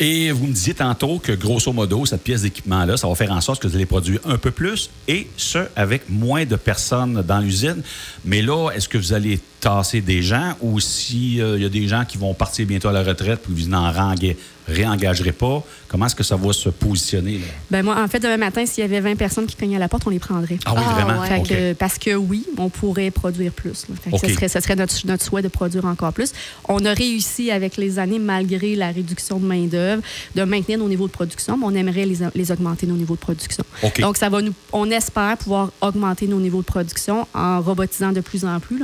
Et 0.00 0.30
vous 0.30 0.46
me 0.46 0.52
disiez 0.52 0.74
tantôt 0.74 1.18
que, 1.18 1.32
grosso 1.32 1.72
modo, 1.72 2.06
cette 2.06 2.22
pièce 2.22 2.42
d'équipement-là, 2.42 2.96
ça 2.96 3.08
va 3.08 3.14
faire 3.16 3.32
en 3.32 3.40
sorte 3.40 3.60
que 3.60 3.66
vous 3.66 3.74
allez 3.74 3.84
produire 3.86 4.20
un 4.26 4.38
peu 4.38 4.52
plus 4.52 4.90
et 5.08 5.26
ce, 5.36 5.58
avec 5.74 6.08
moins 6.08 6.44
de 6.44 6.54
personnes 6.54 7.20
dans 7.26 7.40
l'usine. 7.40 7.82
Mais 8.24 8.40
là, 8.40 8.70
est-ce 8.70 8.88
que 8.88 8.96
vous 8.96 9.12
allez 9.12 9.40
tasser 9.58 10.00
des 10.00 10.22
gens 10.22 10.54
ou 10.60 10.78
s'il 10.78 11.34
y 11.38 11.64
a 11.64 11.68
des 11.68 11.88
gens 11.88 12.04
qui 12.04 12.16
vont 12.16 12.32
partir 12.32 12.64
bientôt 12.66 12.86
à 12.88 12.92
la 12.92 13.02
retraite 13.02 13.40
puis 13.42 13.52
vous 13.64 13.68
n'en 13.68 13.90
renga- 13.90 14.36
réengagerez 14.68 15.32
pas, 15.32 15.64
comment 15.88 16.06
est-ce 16.06 16.14
que 16.14 16.22
ça 16.22 16.36
va 16.36 16.52
se 16.52 16.68
positionner? 16.68 17.38
Là? 17.38 17.46
Ben 17.70 17.84
moi, 17.84 18.00
en 18.02 18.06
fait, 18.08 18.20
demain 18.20 18.36
matin, 18.36 18.64
s'il 18.66 18.82
y 18.82 18.84
avait 18.84 19.00
20 19.00 19.16
personnes 19.16 19.46
qui 19.46 19.56
cognaient 19.56 19.76
à 19.76 19.80
la 19.80 19.88
porte, 19.88 20.06
on 20.06 20.10
les 20.10 20.18
prendrait. 20.18 20.58
Ah 20.64 20.74
oui, 20.76 20.82
Ah, 20.86 20.92
vraiment? 20.94 21.20
ouais. 21.20 21.28
Fait 21.28 21.42
que- 21.42 21.72
parce 21.74 21.98
que 21.98 22.14
oui, 22.14 22.44
on 22.58 22.68
pourrait 22.68 23.10
produire 23.10 23.52
plus. 23.52 23.86
Fait 24.02 24.10
que 24.10 24.16
OK. 24.16 24.22
Ce 24.26 24.34
serait, 24.34 24.48
ce 24.48 24.60
serait 24.60 24.76
notre, 24.76 24.94
notre 25.06 25.24
souhait 25.24 25.42
de 25.42 25.48
produire 25.48 25.84
encore 25.86 26.12
plus. 26.12 26.32
On 26.68 26.84
a 26.84 26.92
réussi 26.92 27.50
avec 27.50 27.76
les 27.76 27.98
années, 27.98 28.18
malgré 28.18 28.74
la 28.76 28.88
réduction 28.90 29.38
de 29.38 29.46
main-d'œuvre, 29.46 30.02
de 30.34 30.42
maintenir 30.44 30.78
nos 30.78 30.88
niveaux 30.88 31.06
de 31.06 31.12
production, 31.12 31.56
mais 31.56 31.64
on 31.66 31.74
aimerait 31.74 32.04
les, 32.06 32.18
les 32.34 32.52
augmenter, 32.52 32.86
nos 32.86 32.96
niveaux 32.96 33.14
de 33.14 33.20
production. 33.20 33.64
Donc, 34.00 34.16
ça 34.16 34.28
va 34.28 34.42
nous, 34.42 34.52
on 34.72 34.90
espère 34.90 35.36
pouvoir 35.38 35.70
augmenter 35.80 36.26
nos 36.26 36.40
niveaux 36.40 36.60
de 36.60 36.66
production 36.66 37.26
en 37.34 37.60
robotisant 37.60 38.12
de 38.12 38.20
plus 38.20 38.44
en 38.44 38.60
plus. 38.60 38.78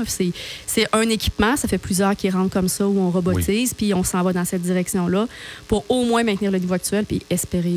C'est, 0.67 0.87
un 0.93 1.09
équipement, 1.09 1.57
ça 1.57 1.69
fait 1.69 1.79
plusieurs 1.79 2.15
qui 2.17 2.31
rentrent 2.31 2.53
comme 2.53 2.69
ça 2.69 2.87
où 2.87 2.99
on 2.99 3.11
robotise, 3.11 3.75
puis 3.75 3.93
on 3.95 4.05
s'en 4.05 4.23
va 4.23 4.33
dans 4.33 4.45
cette 4.45 4.63
direction-là 4.63 5.27
pour 5.69 5.74
au 5.88 6.05
moins 6.05 6.25
maintenir 6.25 6.50
le 6.50 6.59
niveau 6.59 6.75
actuel 6.75 7.05
puis 7.05 7.23
espérer 7.31 7.76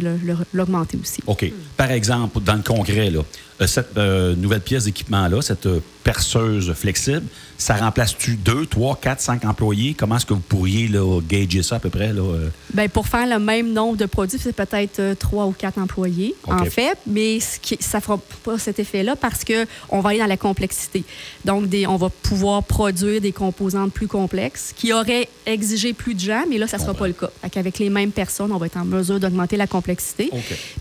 l'augmenter 0.54 0.98
aussi. 1.02 1.22
OK. 1.28 1.52
Par 1.76 1.92
exemple, 1.92 2.40
dans 2.42 2.56
le 2.56 2.64
concret, 2.64 3.10
là, 3.10 3.22
cette 3.66 3.98
euh, 3.98 4.36
nouvelle 4.36 4.62
pièce 4.62 4.84
d'équipement-là, 4.84 5.42
cette 5.42 5.66
euh, 5.66 5.80
perceuse 6.04 6.72
flexible, 6.74 7.24
ça 7.58 7.76
remplace-tu 7.76 8.36
deux, 8.36 8.66
trois, 8.66 8.98
quatre, 9.02 9.20
cinq 9.20 9.44
employés? 9.46 9.96
Comment 9.98 10.18
est-ce 10.18 10.26
que 10.26 10.34
vous 10.34 10.40
pourriez 10.40 10.88
là, 10.88 11.20
gager 11.28 11.64
ça 11.64 11.78
à 11.78 11.80
peu 11.80 11.90
près? 11.90 12.14
Là, 12.14 12.22
euh? 12.22 12.50
Ben, 12.74 12.88
pour 12.88 13.08
faire 13.08 13.28
le 13.28 13.44
même 13.44 13.74
nombre 13.74 13.98
de 13.98 14.06
produits, 14.06 14.40
c'est 14.42 14.56
peut-être 14.56 15.00
euh, 15.00 15.16
trois 15.16 15.48
ou 15.48 15.52
quatre 15.52 15.80
employés, 15.80 16.36
OK. 16.46 16.54
en 16.54 16.66
fait, 16.66 16.98
mais 17.08 17.40
ce 17.40 17.60
qui, 17.60 17.78
ça 17.80 17.98
ne 17.98 18.04
fera 18.04 18.20
pas 18.44 18.60
cet 18.60 18.80
effet-là 18.80 19.16
parce 19.16 19.44
qu'on 19.44 20.00
va 20.02 20.10
aller 20.10 20.20
dans 20.20 20.28
la 20.28 20.38
complexité. 20.38 21.04
Donc, 21.46 21.68
des, 21.68 21.88
on 21.88 21.98
va 21.98 22.10
pouvoir 22.10 22.64
produire 22.64 23.20
des 23.20 23.32
composantes 23.32 23.92
plus 23.92 24.08
complexes 24.08 24.74
qui 24.76 24.94
auraient 24.94 25.28
exigé 25.48 25.94
plus 25.94 26.14
de 26.14 26.20
gens, 26.20 26.44
mais 26.48 26.58
là, 26.60 26.68
ça 26.68 26.78
ne 26.78 26.84
sera 26.84 26.94
pas 26.94 27.08
le 27.08 27.14
cas. 27.14 27.30
Qu'avec 27.52 27.80
les 27.80 27.90
mêmes 27.90 28.12
personnes, 28.12 28.52
on 28.52 28.58
va 28.58 28.68
être 28.68 28.78
en 28.78 28.86
mesure 28.86 29.20
d'augmenter 29.20 29.58
la 29.58 29.68
complexité. 29.68 30.30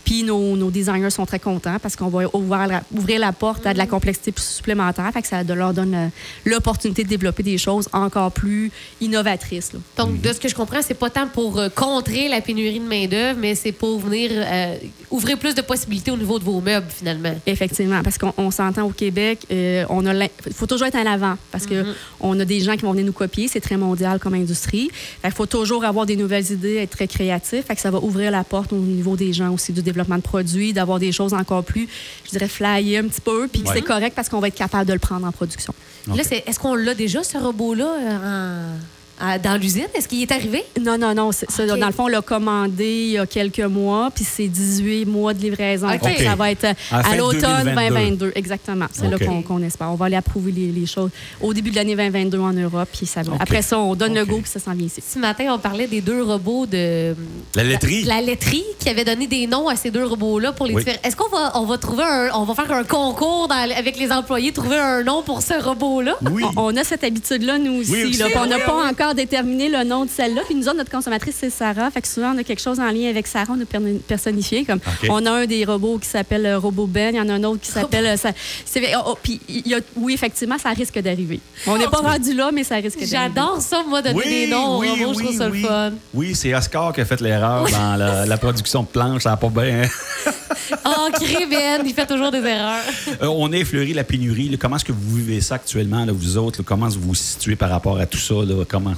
Puis 0.05 0.25
nos, 0.25 0.57
nos 0.57 0.71
designers 0.71 1.11
sont 1.11 1.25
très 1.25 1.39
contents 1.39 1.79
parce 1.81 1.97
qu'on 1.97 2.09
va 2.09 2.25
ouvrir 2.35 2.66
la, 2.69 2.83
ouvrir 2.95 3.19
la 3.21 3.33
porte 3.33 3.67
à 3.67 3.73
de 3.73 3.79
la 3.79 3.87
complexité 3.87 4.33
plus 4.33 4.45
supplémentaire. 4.45 5.11
Fait 5.13 5.23
que 5.23 5.29
ça 5.29 5.43
leur 5.43 5.73
donne 5.75 5.95
euh, 5.95 6.09
l'opportunité 6.45 7.05
de 7.05 7.09
développer 7.09 7.43
des 7.43 7.59
choses 7.59 7.89
encore 7.93 8.33
plus 8.33 8.71
innovatrices. 9.01 9.73
là. 9.73 9.79
Donc, 9.99 10.11
Mhm. 10.15 10.21
de 10.21 10.33
ce 10.33 10.41
que 10.41 10.49
je 10.49 10.55
comprends, 10.55 10.83
c'est 10.83 10.95
pas 10.95 11.11
tant 11.11 11.27
pour 11.29 11.59
euh, 11.59 11.69
contrer 11.69 12.29
la 12.29 12.41
pénurie 12.41 12.81
de 12.81 12.85
main-d'œuvre, 12.85 13.39
mais 13.41 13.55
c'est 13.55 13.73
pour 13.73 13.99
venir 14.01 14.31
euh, 14.35 14.77
ouvrir 15.11 15.39
plus 15.39 15.55
de 15.55 15.61
possibilités 15.63 16.11
au 16.11 16.17
niveau 16.17 16.39
de 16.39 16.45
vos 16.45 16.61
meubles, 16.61 16.87
finalement. 16.91 17.35
Effectivement, 17.47 18.03
parce 18.03 18.19
qu'on 18.19 18.33
on 18.37 18.51
s'entend 18.51 18.83
au 18.87 18.91
Québec, 18.91 19.41
euh, 19.51 19.85
on 19.89 20.05
a 20.07 20.13
l'in- 20.13 20.29
faut 20.55 20.67
toujours 20.67 20.87
être 20.87 20.97
en 20.97 21.07
avant 21.07 21.37
parce 21.53 21.67
que 21.67 21.85
on 22.21 22.39
a 22.41 22.45
des 22.45 22.61
gens 22.61 22.75
qui 22.77 22.83
vont 22.83 22.93
venir 22.93 23.07
nous 23.07 23.13
copier, 23.13 23.49
c'est 23.49 23.61
très 23.61 23.77
mondial 23.77 24.19
comme 24.19 24.35
industrie. 24.35 24.91
Il 25.25 25.31
faut 25.31 25.47
toujours 25.47 25.85
avoir 25.85 26.07
des 26.07 26.17
nouvelles 26.17 26.51
idées, 26.53 26.77
être 26.77 26.91
très 26.91 27.07
créatif, 27.09 27.67
fait 27.67 27.75
que 27.75 27.81
ça 27.81 27.91
va 27.91 27.99
ouvrir 27.99 28.31
la 28.31 28.45
porte 28.45 28.73
au 28.73 28.77
niveau 28.77 29.17
des 29.17 29.33
gens 29.33 29.53
aussi 29.53 29.73
du 29.73 29.83
développement 29.83 30.17
de 30.17 30.23
produits, 30.23 30.73
d'avoir 30.73 30.99
des 30.99 31.13
choses 31.13 31.35
encore 31.35 31.65
plus, 31.65 31.89
je 32.25 32.31
dirais 32.31 32.49
flyer 32.57 32.99
un 33.05 33.09
petit 33.09 33.21
peu, 33.21 33.49
puis 33.51 33.63
que 33.63 33.69
Ouais. 33.69 33.75
c'est 33.77 33.83
correct 33.83 34.15
parce 34.17 34.29
qu'on 34.29 34.41
va 34.41 34.49
être 34.49 34.55
capable 34.55 34.87
de 34.87 34.93
le 34.93 34.99
prendre 34.99 35.27
en 35.27 35.33
production. 35.33 35.75
Là, 36.15 36.23
c'est- 36.25 36.45
est-ce 36.47 36.59
qu'on 36.61 36.75
l'a 36.75 36.95
déjà, 36.95 37.23
ce 37.25 37.37
robot-là, 37.37 37.85
euh, 37.99 38.75
en- 38.75 38.79
à- 39.21 39.39
dans 39.39 39.57
l'usine? 39.61 39.87
Est-ce 39.95 40.09
qu'il 40.09 40.23
est 40.23 40.33
arrivé? 40.33 40.65
Non, 40.81 40.99
non, 40.99 41.15
non. 41.15 41.33
ça, 41.33 41.47
OK. 41.59 41.79
dans 41.79 41.87
le 41.87 41.93
fond, 41.93 42.05
on 42.05 42.09
l'a 42.09 42.21
commandé 42.23 42.85
il 43.07 43.11
y 43.13 43.19
a 43.19 43.27
quelques 43.27 43.61
mois, 43.61 44.11
puis 44.15 44.25
c'est 44.25 44.49
18 44.49 45.05
mois 45.07 45.35
de 45.35 45.41
livraison. 45.41 45.89
Ça 45.89 46.35
va 46.37 46.51
être 46.51 46.65
À 46.91 47.03
la 47.03 47.09
à, 47.09 47.17
l'automne 47.17 47.65
2022. 47.65 47.75
2022. 47.89 48.33
Exactement. 48.35 48.87
C'est 48.93 49.09
là 49.11 49.19
qu'on 49.19 49.43
qu'on 49.43 49.63
espère. 49.63 49.91
On 49.91 49.95
va 49.95 50.07
aller 50.07 50.17
approuver 50.17 50.53
les, 50.53 50.69
les 50.73 50.87
choses 50.87 51.11
au 51.41 51.53
début 51.55 51.71
de 51.71 51.77
l'année 51.77 51.95
2022 51.97 52.39
en 52.39 52.53
Europe, 52.53 52.89
puis 52.97 53.07
ça. 53.07 53.23
Après 53.41 53.63
ça, 53.63 53.79
on 53.79 53.95
donne 53.95 54.15
le 54.15 54.25
go, 54.25 54.39
puis 54.43 54.51
ça 54.51 54.59
s'en 54.61 54.73
vient 54.75 54.87
ici. 54.87 55.03
Ce 55.07 55.19
matin, 55.19 55.47
on 55.53 55.59
parlait 55.59 55.87
des 55.87 56.01
deux 56.01 56.23
robots 56.23 56.67
de. 56.67 57.15
La 57.55 57.65
laiterie? 57.65 58.05
La, 58.05 58.17
la 58.17 58.23
laiterie 58.23 58.65
qui 58.79 58.89
avait 58.89 59.05
donné 59.05 59.27
des 59.27 59.47
noms 59.47 59.69
à 59.69 59.77
ces 59.77 59.91
deux 59.91 60.05
robots-là 60.05 60.53
pour 60.53 60.67
les 60.67 60.75
Oui. 60.75 60.85
différents. 60.85 61.01
Est-ce 61.05 61.17
qu'on 61.17 61.29
va, 61.29 61.53
on 61.57 61.65
va 61.65 61.79
trouver 61.79 62.05
un, 62.05 62.29
on 62.35 62.45
va 62.45 62.55
faire 62.55 62.73
un 62.73 62.85
concours 62.85 63.49
dans- 63.49 63.55
avec 63.77 63.99
les 63.99 64.11
employés, 64.13 64.53
trouver 64.53 64.79
un 64.79 65.03
nom 65.03 65.23
pour 65.23 65.43
ce 65.43 65.55
robot-là? 65.63 66.17
Oui. 66.31 66.43
On, 66.57 66.67
on 66.73 66.77
a 66.77 66.85
cette 66.85 67.05
habitude-là, 67.05 67.59
nous 67.59 67.81
aussi. 67.81 67.93
Oui, 67.93 68.05
aussi. 68.07 68.19
là, 68.19 68.27
puis 68.27 68.37
on 68.39 68.47
n'a 68.47 68.57
Oui, 68.57 68.63
pas 68.67 68.77
oui. 68.83 68.89
encore 68.91 69.06
encore 69.07 69.15
déterminé 69.15 69.69
le 69.69 69.85
nom 69.85 70.05
de 70.05 70.11
celle-là. 70.11 70.43
Puis 70.47 70.55
nous 70.55 70.67
autres, 70.69 70.79
notre 70.79 70.91
consommatrice, 70.91 71.37
c'est 71.39 71.51
Sarah. 71.51 71.91
Fait 71.91 72.01
que 72.03 72.09
souvent, 72.09 72.33
on 72.35 72.39
a 72.39 72.45
quelque 72.45 72.61
chose 72.63 72.81
en 72.81 72.91
lien 72.91 73.09
avec 73.09 73.27
Sarah, 73.27 73.53
on 73.57 73.61
a 73.61 73.65
per- 73.65 74.01
personnifié. 74.07 74.65
Comme. 74.65 74.81
On 75.09 75.25
a 75.27 75.31
un 75.31 75.47
des 75.47 75.65
robots 75.65 75.99
qui 75.99 76.09
s'appelle 76.09 76.47
euh, 76.47 76.59
Robot 76.59 76.87
Ben, 76.87 77.15
il 77.15 77.19
y 77.19 77.21
en 77.21 77.29
a 77.29 77.35
un 77.35 77.45
autre 77.45 77.61
qui 77.61 77.71
s'appelle... 77.71 78.07
euh, 78.07 78.91
oh, 78.97 79.03
oh, 79.09 79.19
puis 79.23 79.41
il 79.49 79.67
y 79.69 79.75
a- 79.75 79.81
oui, 79.97 80.15
effectivement, 80.15 80.59
ça 80.59 80.71
risque 80.71 80.99
d'arriver. 81.01 81.41
On 81.67 81.77
n'est 81.79 81.87
pas 81.89 81.99
rendu 81.99 82.35
là, 82.35 82.51
mais 82.53 82.65
ça 82.65 82.77
risque 82.77 82.99
d'arriver. 82.99 83.17
J'adore 83.35 83.61
ça, 83.61 83.83
moi, 83.87 84.03
donner 84.03 84.23
des 84.25 84.47
noms 84.49 84.77
aux 84.77 84.81
robots. 84.81 85.15
Je 85.15 85.25
trouve 85.25 85.37
ça 85.37 85.49
oui. 85.49 85.63
le 85.63 85.69
fun. 85.69 85.93
Oui, 86.15 86.35
c'est 86.35 86.55
Oscar 86.55 86.93
qui 86.93 87.01
a 87.01 87.05
fait 87.05 87.21
l'erreur 87.21 87.69
dans 87.71 87.97
la, 87.97 88.27
la 88.27 88.37
production 88.39 88.83
de 88.83 88.89
planches. 88.89 89.23
Ça 89.23 89.31
n'a 89.31 89.37
pas 89.37 89.49
bien. 89.49 89.83
Oh, 90.85 91.09
Ben, 91.51 91.83
il 91.85 91.95
fait 91.95 92.07
toujours 92.07 92.31
des 92.31 92.39
erreurs. 92.39 92.83
Euh, 93.23 93.27
on 93.27 93.53
a 93.53 93.57
effleuré 93.57 93.93
la 93.93 94.05
pénurie. 94.05 94.57
Comment 94.59 94.77
est-ce 94.77 94.85
que 94.85 94.93
vous 94.93 95.17
vivez 95.17 95.41
ça 95.41 95.57
actuellement, 95.57 96.05
vous 96.09 96.37
autres? 96.37 96.63
Comment 96.63 96.89
vous 96.89 97.01
vous 97.01 97.15
situez 97.15 97.57
par 97.57 97.71
rapport 97.71 97.99
à 97.99 98.07
tout 98.07 98.19
ça? 98.19 98.35
Comment, 98.69 98.95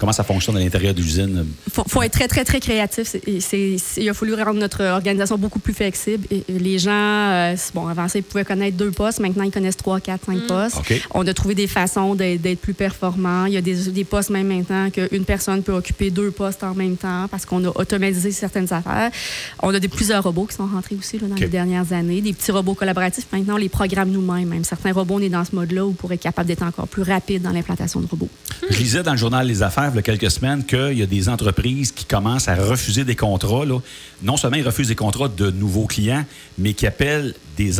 comment 0.00 0.12
ça 0.12 0.24
fonctionne 0.24 0.56
à 0.56 0.60
l'intérieur 0.60 0.94
de 0.94 1.00
l'usine? 1.00 1.46
faut, 1.72 1.84
faut 1.86 2.02
être 2.02 2.12
très, 2.12 2.26
très, 2.26 2.44
très 2.44 2.58
créatif. 2.58 3.06
C'est- 3.06 3.28
et 3.28 3.40
c'est- 3.40 3.76
c'est- 3.78 4.02
il 4.02 4.08
a 4.08 4.14
fallu 4.14 4.34
rendre 4.34 4.54
notre 4.58 4.82
organisation 4.84 5.38
beaucoup 5.38 5.58
plus 5.60 5.74
flexible. 5.74 6.26
Et- 6.30 6.44
les 6.48 6.78
gens, 6.78 6.90
euh, 6.92 7.54
bon, 7.74 7.86
avant 7.86 8.08
ça, 8.08 8.18
ils 8.18 8.22
pouvaient 8.22 8.44
connaître 8.44 8.76
deux 8.76 8.90
postes. 8.90 9.20
Maintenant, 9.20 9.44
ils 9.44 9.50
connaissent 9.50 9.76
trois, 9.76 10.00
quatre, 10.00 10.24
cinq 10.26 10.46
postes. 10.48 10.76
OK. 10.78 11.00
On 11.14 11.26
a 11.26 11.34
trouvé 11.34 11.54
des 11.54 11.66
façons 11.66 12.14
d'être 12.14 12.40
d'être 12.40 12.60
plus 12.60 12.74
performants. 12.74 13.44
Il 13.46 13.52
y 13.52 13.56
a 13.56 13.60
des, 13.60 13.74
des 13.90 14.04
postes 14.04 14.30
même 14.30 14.46
maintenant 14.48 14.88
qu'une 14.90 15.24
personne 15.24 15.62
peut 15.62 15.72
occuper 15.74 16.10
deux 16.10 16.30
postes 16.30 16.64
en 16.64 16.74
même 16.74 16.96
temps 16.96 17.26
parce 17.30 17.44
qu'on 17.44 17.62
a 17.64 17.68
automatisé 17.74 18.30
certaines 18.32 18.72
affaires. 18.72 19.10
On 19.62 19.74
a 19.74 19.78
des, 19.78 19.88
plusieurs 19.88 20.22
robots 20.24 20.46
qui 20.46 20.56
sont 20.56 20.66
rentrés 20.66 20.96
aussi 20.98 21.18
là, 21.18 21.26
dans 21.28 21.34
OK. 21.34 21.40
les 21.40 21.48
dernières 21.48 21.92
années. 21.92 22.20
Des 22.22 22.32
petits 22.32 22.50
robots 22.52 22.74
collaboratifs. 22.74 23.26
Maintenant, 23.32 23.54
on 23.54 23.58
les 23.58 23.68
programme 23.68 24.10
nous-mêmes. 24.10 24.48
Même 24.48 24.64
certains 24.64 24.92
robots, 24.92 25.16
on 25.16 25.20
est 25.20 25.28
dans 25.28 25.44
ce 25.44 25.54
mode-là 25.54 25.84
où 25.86 25.92
pour 25.92 26.10
être 26.12 26.20
capable 26.22 26.48
d'être 26.48 26.62
encore 26.62 26.88
plus 26.88 27.02
rapide 27.02 27.42
dans 27.42 27.50
l'implantation 27.50 28.00
de 28.00 28.06
robots. 28.06 28.28
Je 28.70 28.78
lisais 28.78 29.02
dans 29.02 29.12
le 29.12 29.18
journal 29.18 29.46
Les 29.46 29.62
Affaires 29.62 29.89
il 29.94 29.96
y 29.96 29.98
a 29.98 30.02
quelques 30.02 30.30
semaines 30.30 30.64
qu'il 30.64 30.98
y 30.98 31.02
a 31.02 31.06
des 31.06 31.28
entreprises 31.28 31.92
qui 31.92 32.04
commencent 32.04 32.48
à 32.48 32.54
refuser 32.54 33.04
des 33.04 33.16
contrats. 33.16 33.64
Non 34.22 34.36
seulement 34.36 34.56
ils 34.56 34.66
refusent 34.66 34.88
des 34.88 34.94
contrats 34.94 35.28
de 35.28 35.50
nouveaux 35.50 35.86
clients, 35.86 36.24
mais 36.58 36.74
qui 36.74 36.86
appellent 36.86 37.34
des, 37.56 37.72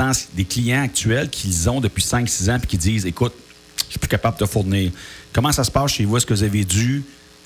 clients 0.45 0.83
actuels 0.83 1.29
qu'ils 1.29 1.69
ont 1.71 1.81
depuis 1.81 2.03
5-6 2.03 2.51
ans 2.51 2.59
puis 2.59 2.69
qui 2.69 2.79
disent 2.79 3.07
Écoute, 3.07 3.35
je 3.87 3.93
suis 3.93 3.99
plus 3.99 4.09
capable 4.09 4.39
de 4.39 4.45
te 4.45 4.51
fournir. 4.51 4.91
Comment 5.33 5.53
ça 5.53 5.65
se 5.65 5.71
passe 5.71 5.93
chez 5.93 6.05
vous? 6.05 6.17
Est-ce 6.17 6.27
que 6.27 6.35
vous 6.35 6.43
avez 6.43 6.65
dû 6.65 7.03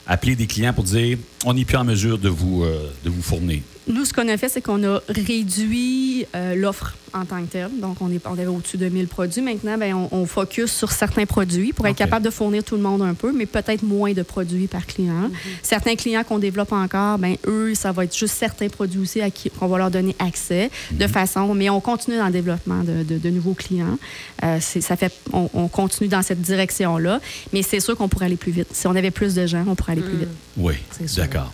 appeler 0.06 0.36
des 0.36 0.46
clients 0.46 0.72
pour 0.72 0.84
dire 0.84 1.18
On 1.44 1.54
n'est 1.54 1.64
plus 1.64 1.76
en 1.76 1.84
mesure 1.84 2.18
de 2.18 2.28
vous, 2.28 2.64
euh, 2.64 2.90
de 3.04 3.10
vous 3.10 3.22
fournir? 3.22 3.60
Nous, 3.86 4.04
ce 4.04 4.12
qu'on 4.12 4.28
a 4.28 4.36
fait, 4.36 4.48
c'est 4.48 4.62
qu'on 4.62 4.82
a 4.84 5.00
réduit 5.08 6.26
euh, 6.34 6.54
l'offre 6.54 6.94
en 7.12 7.24
tant 7.24 7.40
que 7.42 7.50
telle. 7.52 7.68
Donc, 7.80 7.98
on, 8.00 8.10
est, 8.10 8.20
on 8.26 8.32
avait 8.32 8.46
au-dessus 8.46 8.76
de 8.76 8.88
1000 8.88 9.06
produits. 9.06 9.40
Maintenant, 9.42 9.76
ben, 9.78 9.94
on, 9.94 10.08
on 10.10 10.26
focus 10.26 10.72
sur 10.72 10.90
certains 10.90 11.26
produits 11.26 11.72
pour 11.72 11.86
être 11.86 11.96
capable 11.96 12.24
de 12.24 12.30
fournir 12.30 12.64
tout 12.64 12.74
le 12.76 12.82
monde 12.82 13.02
un 13.02 13.14
peu, 13.14 13.30
mais 13.32 13.46
peut-être 13.46 13.82
moins 13.82 14.12
de 14.12 14.22
produits 14.22 14.66
par 14.66 14.86
client. 14.86 15.30
Certains 15.62 15.94
clients 15.96 16.24
qu'on 16.24 16.38
développe 16.38 16.72
encore, 16.72 17.18
ben, 17.18 17.36
eux, 17.46 17.74
ça 17.74 17.92
va 17.92 18.04
être 18.04 18.16
juste 18.16 18.34
certains 18.34 18.68
produits 18.68 18.98
aussi 19.00 19.20
à 19.20 19.30
qui 19.30 19.50
qu'on 19.50 19.68
va 19.68 19.78
leur 19.78 19.90
donner 19.90 20.16
accès 20.18 20.70
de 20.90 21.06
façon... 21.06 21.54
Mais 21.54 21.70
on 21.70 21.80
continue 21.80 22.16
dans 22.16 22.26
le 22.26 22.32
développement 22.32 22.82
de, 22.82 23.02
de- 23.04 23.18
de 23.18 23.30
nouveaux 23.30 23.54
clients. 23.54 23.98
Euh, 24.42 24.58
ça 24.60 24.96
fait, 24.96 25.12
on, 25.32 25.48
on 25.54 25.68
continue 25.68 26.08
dans 26.08 26.22
cette 26.22 26.40
direction-là, 26.40 27.20
mais 27.52 27.62
c'est 27.62 27.80
sûr 27.80 27.96
qu'on 27.96 28.08
pourrait 28.08 28.26
aller 28.26 28.36
plus 28.36 28.52
vite. 28.52 28.68
Si 28.72 28.86
on 28.88 28.96
avait 28.96 29.10
plus 29.12 29.34
de 29.34 29.46
gens, 29.46 29.64
on 29.68 29.74
pourrait 29.76 29.92
aller 29.92 30.02
plus 30.02 30.16
vite. 30.16 30.28
Oui, 30.56 30.74
C'est 30.90 31.06
sûr. 31.06 31.22
d'accord. 31.22 31.52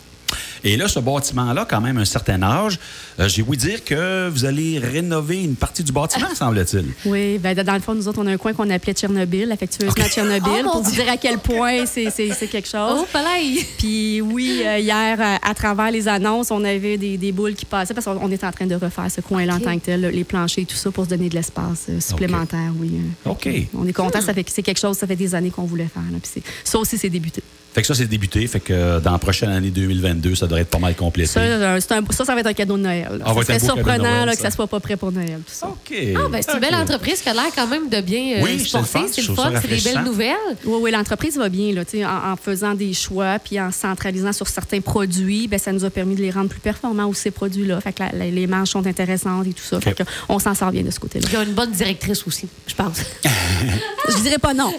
Et 0.64 0.76
là, 0.76 0.88
ce 0.88 0.98
bâtiment-là, 1.00 1.66
quand 1.68 1.80
même 1.80 1.98
un 1.98 2.04
certain 2.04 2.42
âge, 2.42 2.78
euh, 3.18 3.28
j'ai 3.28 3.42
ouï 3.42 3.56
dire 3.56 3.84
que 3.84 4.28
vous 4.28 4.44
allez 4.44 4.78
rénover 4.78 5.42
une 5.42 5.54
partie 5.56 5.82
du 5.84 5.92
bâtiment, 5.92 6.28
semble-t-il. 6.34 6.86
Oui, 7.04 7.38
ben, 7.38 7.54
dans 7.62 7.74
le 7.74 7.80
fond, 7.80 7.94
nous 7.94 8.08
autres, 8.08 8.20
on 8.22 8.26
a 8.26 8.32
un 8.32 8.36
coin 8.36 8.52
qu'on 8.52 8.68
appelait 8.70 8.92
Tchernobyl, 8.92 9.50
affectueusement 9.52 10.04
Tchernobyl, 10.04 10.64
Oh, 10.66 10.70
pour 10.72 10.82
vous 10.82 10.90
dire 10.92 11.08
à 11.10 11.16
quel 11.16 11.38
point 11.38 11.84
c'est 11.86 12.10
quelque 12.50 12.68
chose. 12.68 12.98
Oh, 13.00 13.06
palais! 13.12 13.64
Puis 13.78 14.20
oui, 14.20 14.62
euh, 14.64 14.78
hier, 14.78 15.18
euh, 15.20 15.36
à 15.48 15.54
travers 15.54 15.90
les 15.90 16.06
annonces, 16.08 16.50
on 16.50 16.62
avait 16.64 16.96
des, 16.98 17.16
des 17.16 17.32
boules 17.32 17.54
qui 17.54 17.64
passaient 17.64 17.94
parce 17.94 18.04
qu'on 18.06 18.18
on 18.20 18.30
était 18.30 18.46
en 18.46 18.52
train 18.52 18.66
de 18.66 18.74
refaire 18.74 19.10
ce 19.10 19.20
coin-là 19.20 19.54
en 19.56 19.60
tant 19.60 19.78
que 19.78 19.84
tel, 19.84 20.00
les 20.02 20.24
planchers 20.24 20.62
et 20.62 20.66
tout 20.66 20.76
ça, 20.76 20.90
pour 20.90 21.04
se 21.04 21.10
donner 21.10 21.28
de 21.28 21.34
l'espace 21.34 21.86
euh, 21.88 22.00
supplémentaire, 22.00 22.72
oui. 22.78 22.92
euh. 23.26 23.30
OK. 23.30 23.48
On 23.74 23.86
est 23.86 23.92
content, 23.92 24.20
ça 24.20 24.34
fait 24.34 24.44
que 24.44 24.50
c'est 24.52 24.62
quelque 24.62 24.80
chose, 24.80 24.96
ça 24.96 25.06
fait 25.06 25.16
des 25.16 25.34
années 25.34 25.50
qu'on 25.50 25.64
voulait 25.64 25.88
faire. 25.92 26.02
là, 26.12 26.18
ça 26.64 26.78
aussi, 26.78 26.98
c'est 26.98 27.10
débuté. 27.10 27.42
Fait 27.72 27.82
que 27.82 27.86
ça, 27.86 27.94
c'est 27.94 28.06
débuté. 28.06 28.44
Fait 28.48 28.58
que 28.58 28.98
dans 28.98 29.12
la 29.12 29.18
prochaine 29.18 29.50
année 29.50 29.70
2022, 29.70 30.34
ça 30.34 30.46
devrait 30.50 30.62
être 30.62 30.68
pas 30.70 30.78
mal 30.78 30.94
complété. 30.94 31.28
Ça, 31.30 31.40
euh, 31.40 31.78
c'est 31.80 31.92
un- 31.92 32.02
ça, 32.10 32.24
ça 32.24 32.34
va 32.34 32.40
être 32.40 32.46
un 32.46 32.52
cadeau 32.52 32.76
de 32.76 32.82
Noël. 32.82 33.08
Ah, 33.24 33.32
de 33.34 33.58
surprenant 33.58 33.98
Noël, 33.98 34.26
là, 34.26 34.32
que 34.32 34.36
ça. 34.42 34.50
ça 34.50 34.56
soit 34.56 34.66
pas 34.66 34.80
prêt 34.80 34.96
pour 34.96 35.10
Noël, 35.12 35.38
tout 35.46 35.52
ça. 35.52 35.68
OK. 35.68 35.94
Ah, 36.16 36.28
ben, 36.30 36.42
c'est 36.42 36.52
une 36.54 36.60
belle 36.60 36.74
entreprise 36.74 37.20
qui 37.22 37.28
a 37.28 37.34
l'air 37.34 37.50
quand 37.54 37.66
même 37.66 37.88
de 37.88 38.00
bien 38.00 38.38
euh, 38.38 38.42
Oui, 38.44 38.60
c'est 38.62 38.70
porter. 38.72 38.86
fun. 39.00 39.06
C'est 39.10 39.26
le 39.26 39.34
fun, 39.34 39.52
c'est 39.60 39.68
des 39.68 39.80
belles 39.80 40.04
nouvelles. 40.04 40.36
Oui, 40.64 40.78
oui, 40.82 40.90
l'entreprise 40.90 41.36
va 41.38 41.48
bien 41.48 41.72
là, 41.72 41.82
en, 42.06 42.32
en 42.32 42.36
faisant 42.36 42.74
des 42.74 42.92
choix 42.92 43.38
puis 43.38 43.58
en 43.60 43.72
centralisant 43.72 44.32
sur 44.32 44.48
certains 44.48 44.80
produits, 44.80 45.48
ben, 45.48 45.58
ça 45.58 45.72
nous 45.72 45.84
a 45.84 45.90
permis 45.90 46.14
de 46.16 46.20
les 46.22 46.30
rendre 46.30 46.48
plus 46.48 46.60
performants 46.60 47.06
aussi, 47.06 47.22
ces 47.22 47.30
produits-là. 47.30 47.80
Fait 47.80 47.92
que 47.92 48.02
la- 48.02 48.12
la- 48.12 48.30
les 48.30 48.46
marges 48.46 48.70
sont 48.70 48.86
intéressantes 48.86 49.46
et 49.46 49.52
tout 49.52 49.62
ça. 49.64 49.80
Fait 49.80 49.94
que 49.94 50.02
on 50.28 50.38
s'en 50.38 50.54
sort 50.54 50.70
bien 50.72 50.82
de 50.82 50.90
ce 50.90 50.98
côté-là. 51.00 51.26
Il 51.30 51.34
y 51.34 51.36
a 51.36 51.42
une 51.42 51.52
bonne 51.54 51.70
directrice 51.72 52.26
aussi, 52.26 52.48
je 52.66 52.74
pense. 52.74 52.98
Je 54.08 54.16
dirais 54.22 54.38
pas 54.38 54.54
non. 54.54 54.72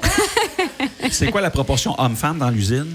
C'est 1.10 1.30
quoi 1.32 1.42
la 1.42 1.50
proportion 1.52 1.96
homme-femme 2.00 2.40
dans 2.40 2.50
l'usine? 2.50 2.88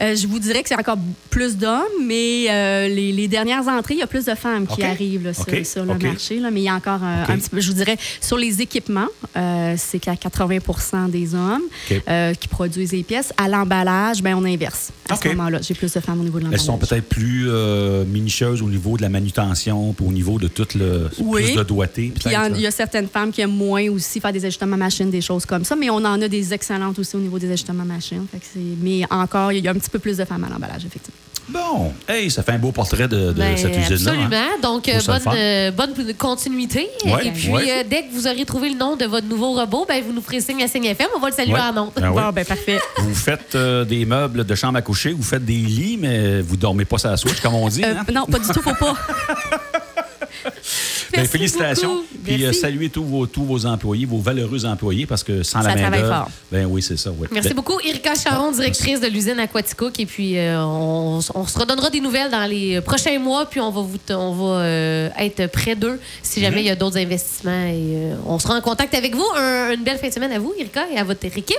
Euh, 0.00 0.16
je 0.16 0.26
vous 0.26 0.40
dirais 0.40 0.60
que 0.62 0.68
c'est 0.68 0.74
encore 0.78 0.96
plus 1.30 1.56
d'hommes, 1.56 1.82
mais 2.04 2.23
euh, 2.50 2.88
les, 2.88 3.12
les 3.12 3.28
dernières 3.28 3.66
entrées, 3.68 3.94
il 3.94 4.00
y 4.00 4.02
a 4.02 4.06
plus 4.06 4.24
de 4.24 4.34
femmes 4.34 4.66
qui 4.66 4.82
arrivent 4.82 5.24
là, 5.24 5.34
sur, 5.34 5.84
le 5.84 5.94
marché. 5.98 6.38
Là, 6.40 6.50
mais 6.50 6.60
il 6.60 6.64
y 6.64 6.68
a 6.68 6.74
encore 6.74 7.00
euh, 7.02 7.24
un 7.28 7.36
petit 7.38 7.50
peu, 7.50 7.60
je 7.60 7.68
vous 7.68 7.76
dirais, 7.76 7.96
sur 8.20 8.36
les 8.36 8.60
équipements, 8.60 9.08
euh, 9.36 9.74
c'est 9.76 9.98
qu'à 9.98 10.14
80% 10.14 11.10
des 11.10 11.34
hommes 11.34 11.62
euh, 12.08 12.34
qui 12.34 12.48
produisent 12.48 12.92
les 12.92 13.02
pièces. 13.02 13.32
À 13.36 13.48
l'emballage, 13.48 14.22
ben, 14.22 14.34
on 14.36 14.44
inverse. 14.44 14.90
À 15.08 15.16
ce 15.16 15.28
moment-là, 15.28 15.58
j'ai 15.62 15.74
plus 15.74 15.92
de 15.92 16.00
femmes 16.00 16.20
au 16.20 16.24
niveau 16.24 16.38
de 16.38 16.44
Elles 16.46 16.52
l'emballage. 16.52 16.66
sont 16.66 16.78
peut-être 16.78 17.08
plus 17.08 17.48
minutieuses 18.06 18.62
au 18.62 18.68
niveau 18.68 18.96
de 18.96 19.02
la 19.02 19.08
manutention, 19.08 19.92
puis 19.92 20.06
au 20.06 20.12
niveau 20.12 20.38
de 20.38 20.48
tout 20.48 20.66
le 20.74 21.08
Oui. 21.20 21.44
plus 21.44 21.56
de 21.56 21.62
doigté. 21.62 22.12
Puis 22.14 22.30
il 22.54 22.60
y, 22.60 22.66
a 22.66 22.70
certaines 22.70 23.08
femmes 23.08 23.30
qui 23.30 23.40
aiment 23.40 23.50
moins 23.56 23.88
aussi 23.90 24.20
faire 24.20 24.32
des 24.32 24.44
ajustements 24.44 24.76
machines, 24.76 25.10
des 25.10 25.20
choses 25.20 25.46
comme 25.46 25.64
ça, 25.64 25.76
mais 25.76 25.90
on 25.90 25.96
en 25.96 26.20
a 26.20 26.28
des 26.28 26.52
excellentes 26.52 26.98
aussi 26.98 27.16
au 27.16 27.20
niveau 27.20 27.38
des 27.38 27.48
ajustements. 27.48 27.84
Fait 28.00 28.38
que 28.38 28.44
c'est- 28.52 28.58
mais 28.80 29.02
encore, 29.10 29.52
il 29.52 29.64
y 29.64 29.68
a 29.68 29.70
un 29.70 29.74
petit 29.74 29.90
peu 29.90 29.98
plus 29.98 30.16
de 30.16 30.24
femmes 30.24 30.44
à 30.44 30.48
l'emballage, 30.48 30.84
effectivement. 30.84 31.23
Bon, 31.48 31.92
hey, 32.08 32.30
ça 32.30 32.42
fait 32.42 32.52
un 32.52 32.58
beau 32.58 32.72
portrait 32.72 33.06
de, 33.06 33.28
de 33.28 33.32
Ben, 33.32 33.56
cette 33.56 33.76
usine-là. 33.76 34.12
hein. 34.12 34.18
Absolument. 34.24 34.60
Donc, 34.62 34.90
bonne, 35.06 35.34
euh, 35.36 35.70
bonne 35.72 36.14
continuité. 36.16 36.88
Ouais, 37.04 37.26
Et 37.26 37.30
puis, 37.32 37.48
ouais. 37.50 37.70
euh, 37.70 37.82
dès 37.88 38.02
que 38.04 38.12
vous 38.14 38.26
aurez 38.26 38.44
trouvé 38.46 38.70
le 38.70 38.76
nom 38.76 38.96
de 38.96 39.04
votre 39.04 39.26
nouveau 39.26 39.52
robot, 39.52 39.84
ben, 39.86 40.02
vous 40.04 40.12
nous 40.12 40.22
ferez 40.22 40.40
signe 40.40 40.62
à 40.62 40.68
Signe 40.68 40.86
FM. 40.86 41.08
On 41.16 41.20
va 41.20 41.28
le 41.28 41.34
saluer 41.34 41.52
Ouais. 41.54 41.60
en 41.60 41.72
nom. 41.72 41.92
Ah 41.96 42.10
oui. 42.12 42.22
Bon, 42.22 42.30
ben 42.32 42.44
parfait. 42.44 42.78
Vous 42.98 43.14
faites 43.14 43.54
euh, 43.54 43.84
des 43.84 44.04
meubles 44.06 44.44
de 44.44 44.54
chambre 44.54 44.78
à 44.78 44.82
coucher, 44.82 45.12
vous 45.12 45.22
faites 45.22 45.44
des 45.44 45.52
lits, 45.52 45.98
mais 46.00 46.40
vous 46.40 46.56
dormez 46.56 46.84
pas 46.86 46.96
sur 46.98 47.10
la 47.10 47.16
switch, 47.18 47.40
comme 47.40 47.54
on 47.54 47.68
dit. 47.68 47.84
Euh, 47.84 47.94
hein? 47.98 48.04
non, 48.12 48.24
pas 48.24 48.38
du 48.38 48.48
tout, 48.48 48.62
faut 48.62 48.74
pas. 48.74 48.94
Ben, 51.16 51.26
félicitations. 51.26 52.02
Puis 52.24 52.44
euh, 52.44 52.52
saluez 52.52 52.88
tous 52.88 53.04
vos, 53.04 53.26
tous 53.26 53.44
vos 53.44 53.66
employés, 53.66 54.06
vos 54.06 54.18
valeureux 54.18 54.64
employés, 54.64 55.06
parce 55.06 55.22
que 55.22 55.42
sans 55.42 55.62
Ça 55.62 55.68
la 55.68 55.74
main 55.74 55.80
travaille 55.82 56.00
d'œuvre, 56.00 56.14
fort. 56.14 56.30
ben 56.50 56.66
oui, 56.70 56.82
c'est 56.82 56.96
ça. 56.96 57.10
ouais. 57.10 57.28
Merci 57.30 57.48
Ben, 57.50 57.54
beaucoup, 57.56 57.78
Erika 57.80 58.14
Charon, 58.14 58.50
directrice 58.52 59.00
de 59.00 59.06
l'usine 59.08 59.38
Aquaticook. 59.38 59.98
Et 60.00 60.06
puis, 60.06 60.38
euh, 60.38 60.58
on, 60.64 61.20
on 61.34 61.46
se 61.46 61.58
redonnera 61.58 61.90
des 61.90 62.00
nouvelles 62.00 62.30
dans 62.30 62.46
les 62.46 62.80
prochains 62.80 63.18
mois, 63.18 63.46
puis 63.46 63.60
on 63.60 63.70
va, 63.70 63.82
vous, 63.82 63.98
on 64.10 64.32
va 64.32 64.60
euh, 64.62 65.08
être 65.18 65.46
près 65.50 65.74
d'eux 65.76 66.00
si 66.22 66.40
jamais 66.40 66.60
il 66.62 66.66
y 66.66 66.70
a 66.70 66.76
d'autres 66.76 66.98
investissements. 66.98 67.64
Et 67.66 67.74
euh, 68.12 68.16
on 68.26 68.38
sera 68.38 68.56
en 68.56 68.60
contact 68.60 68.94
avec 68.94 69.14
vous. 69.14 69.26
Un- 69.36 69.72
une 69.74 69.82
belle 69.84 69.98
fin 69.98 70.08
de 70.08 70.12
semaine 70.12 70.32
à 70.32 70.38
vous, 70.38 70.52
Erika, 70.58 70.84
et 70.94 70.98
à 70.98 71.04
votre 71.04 71.24
équipe. 71.26 71.56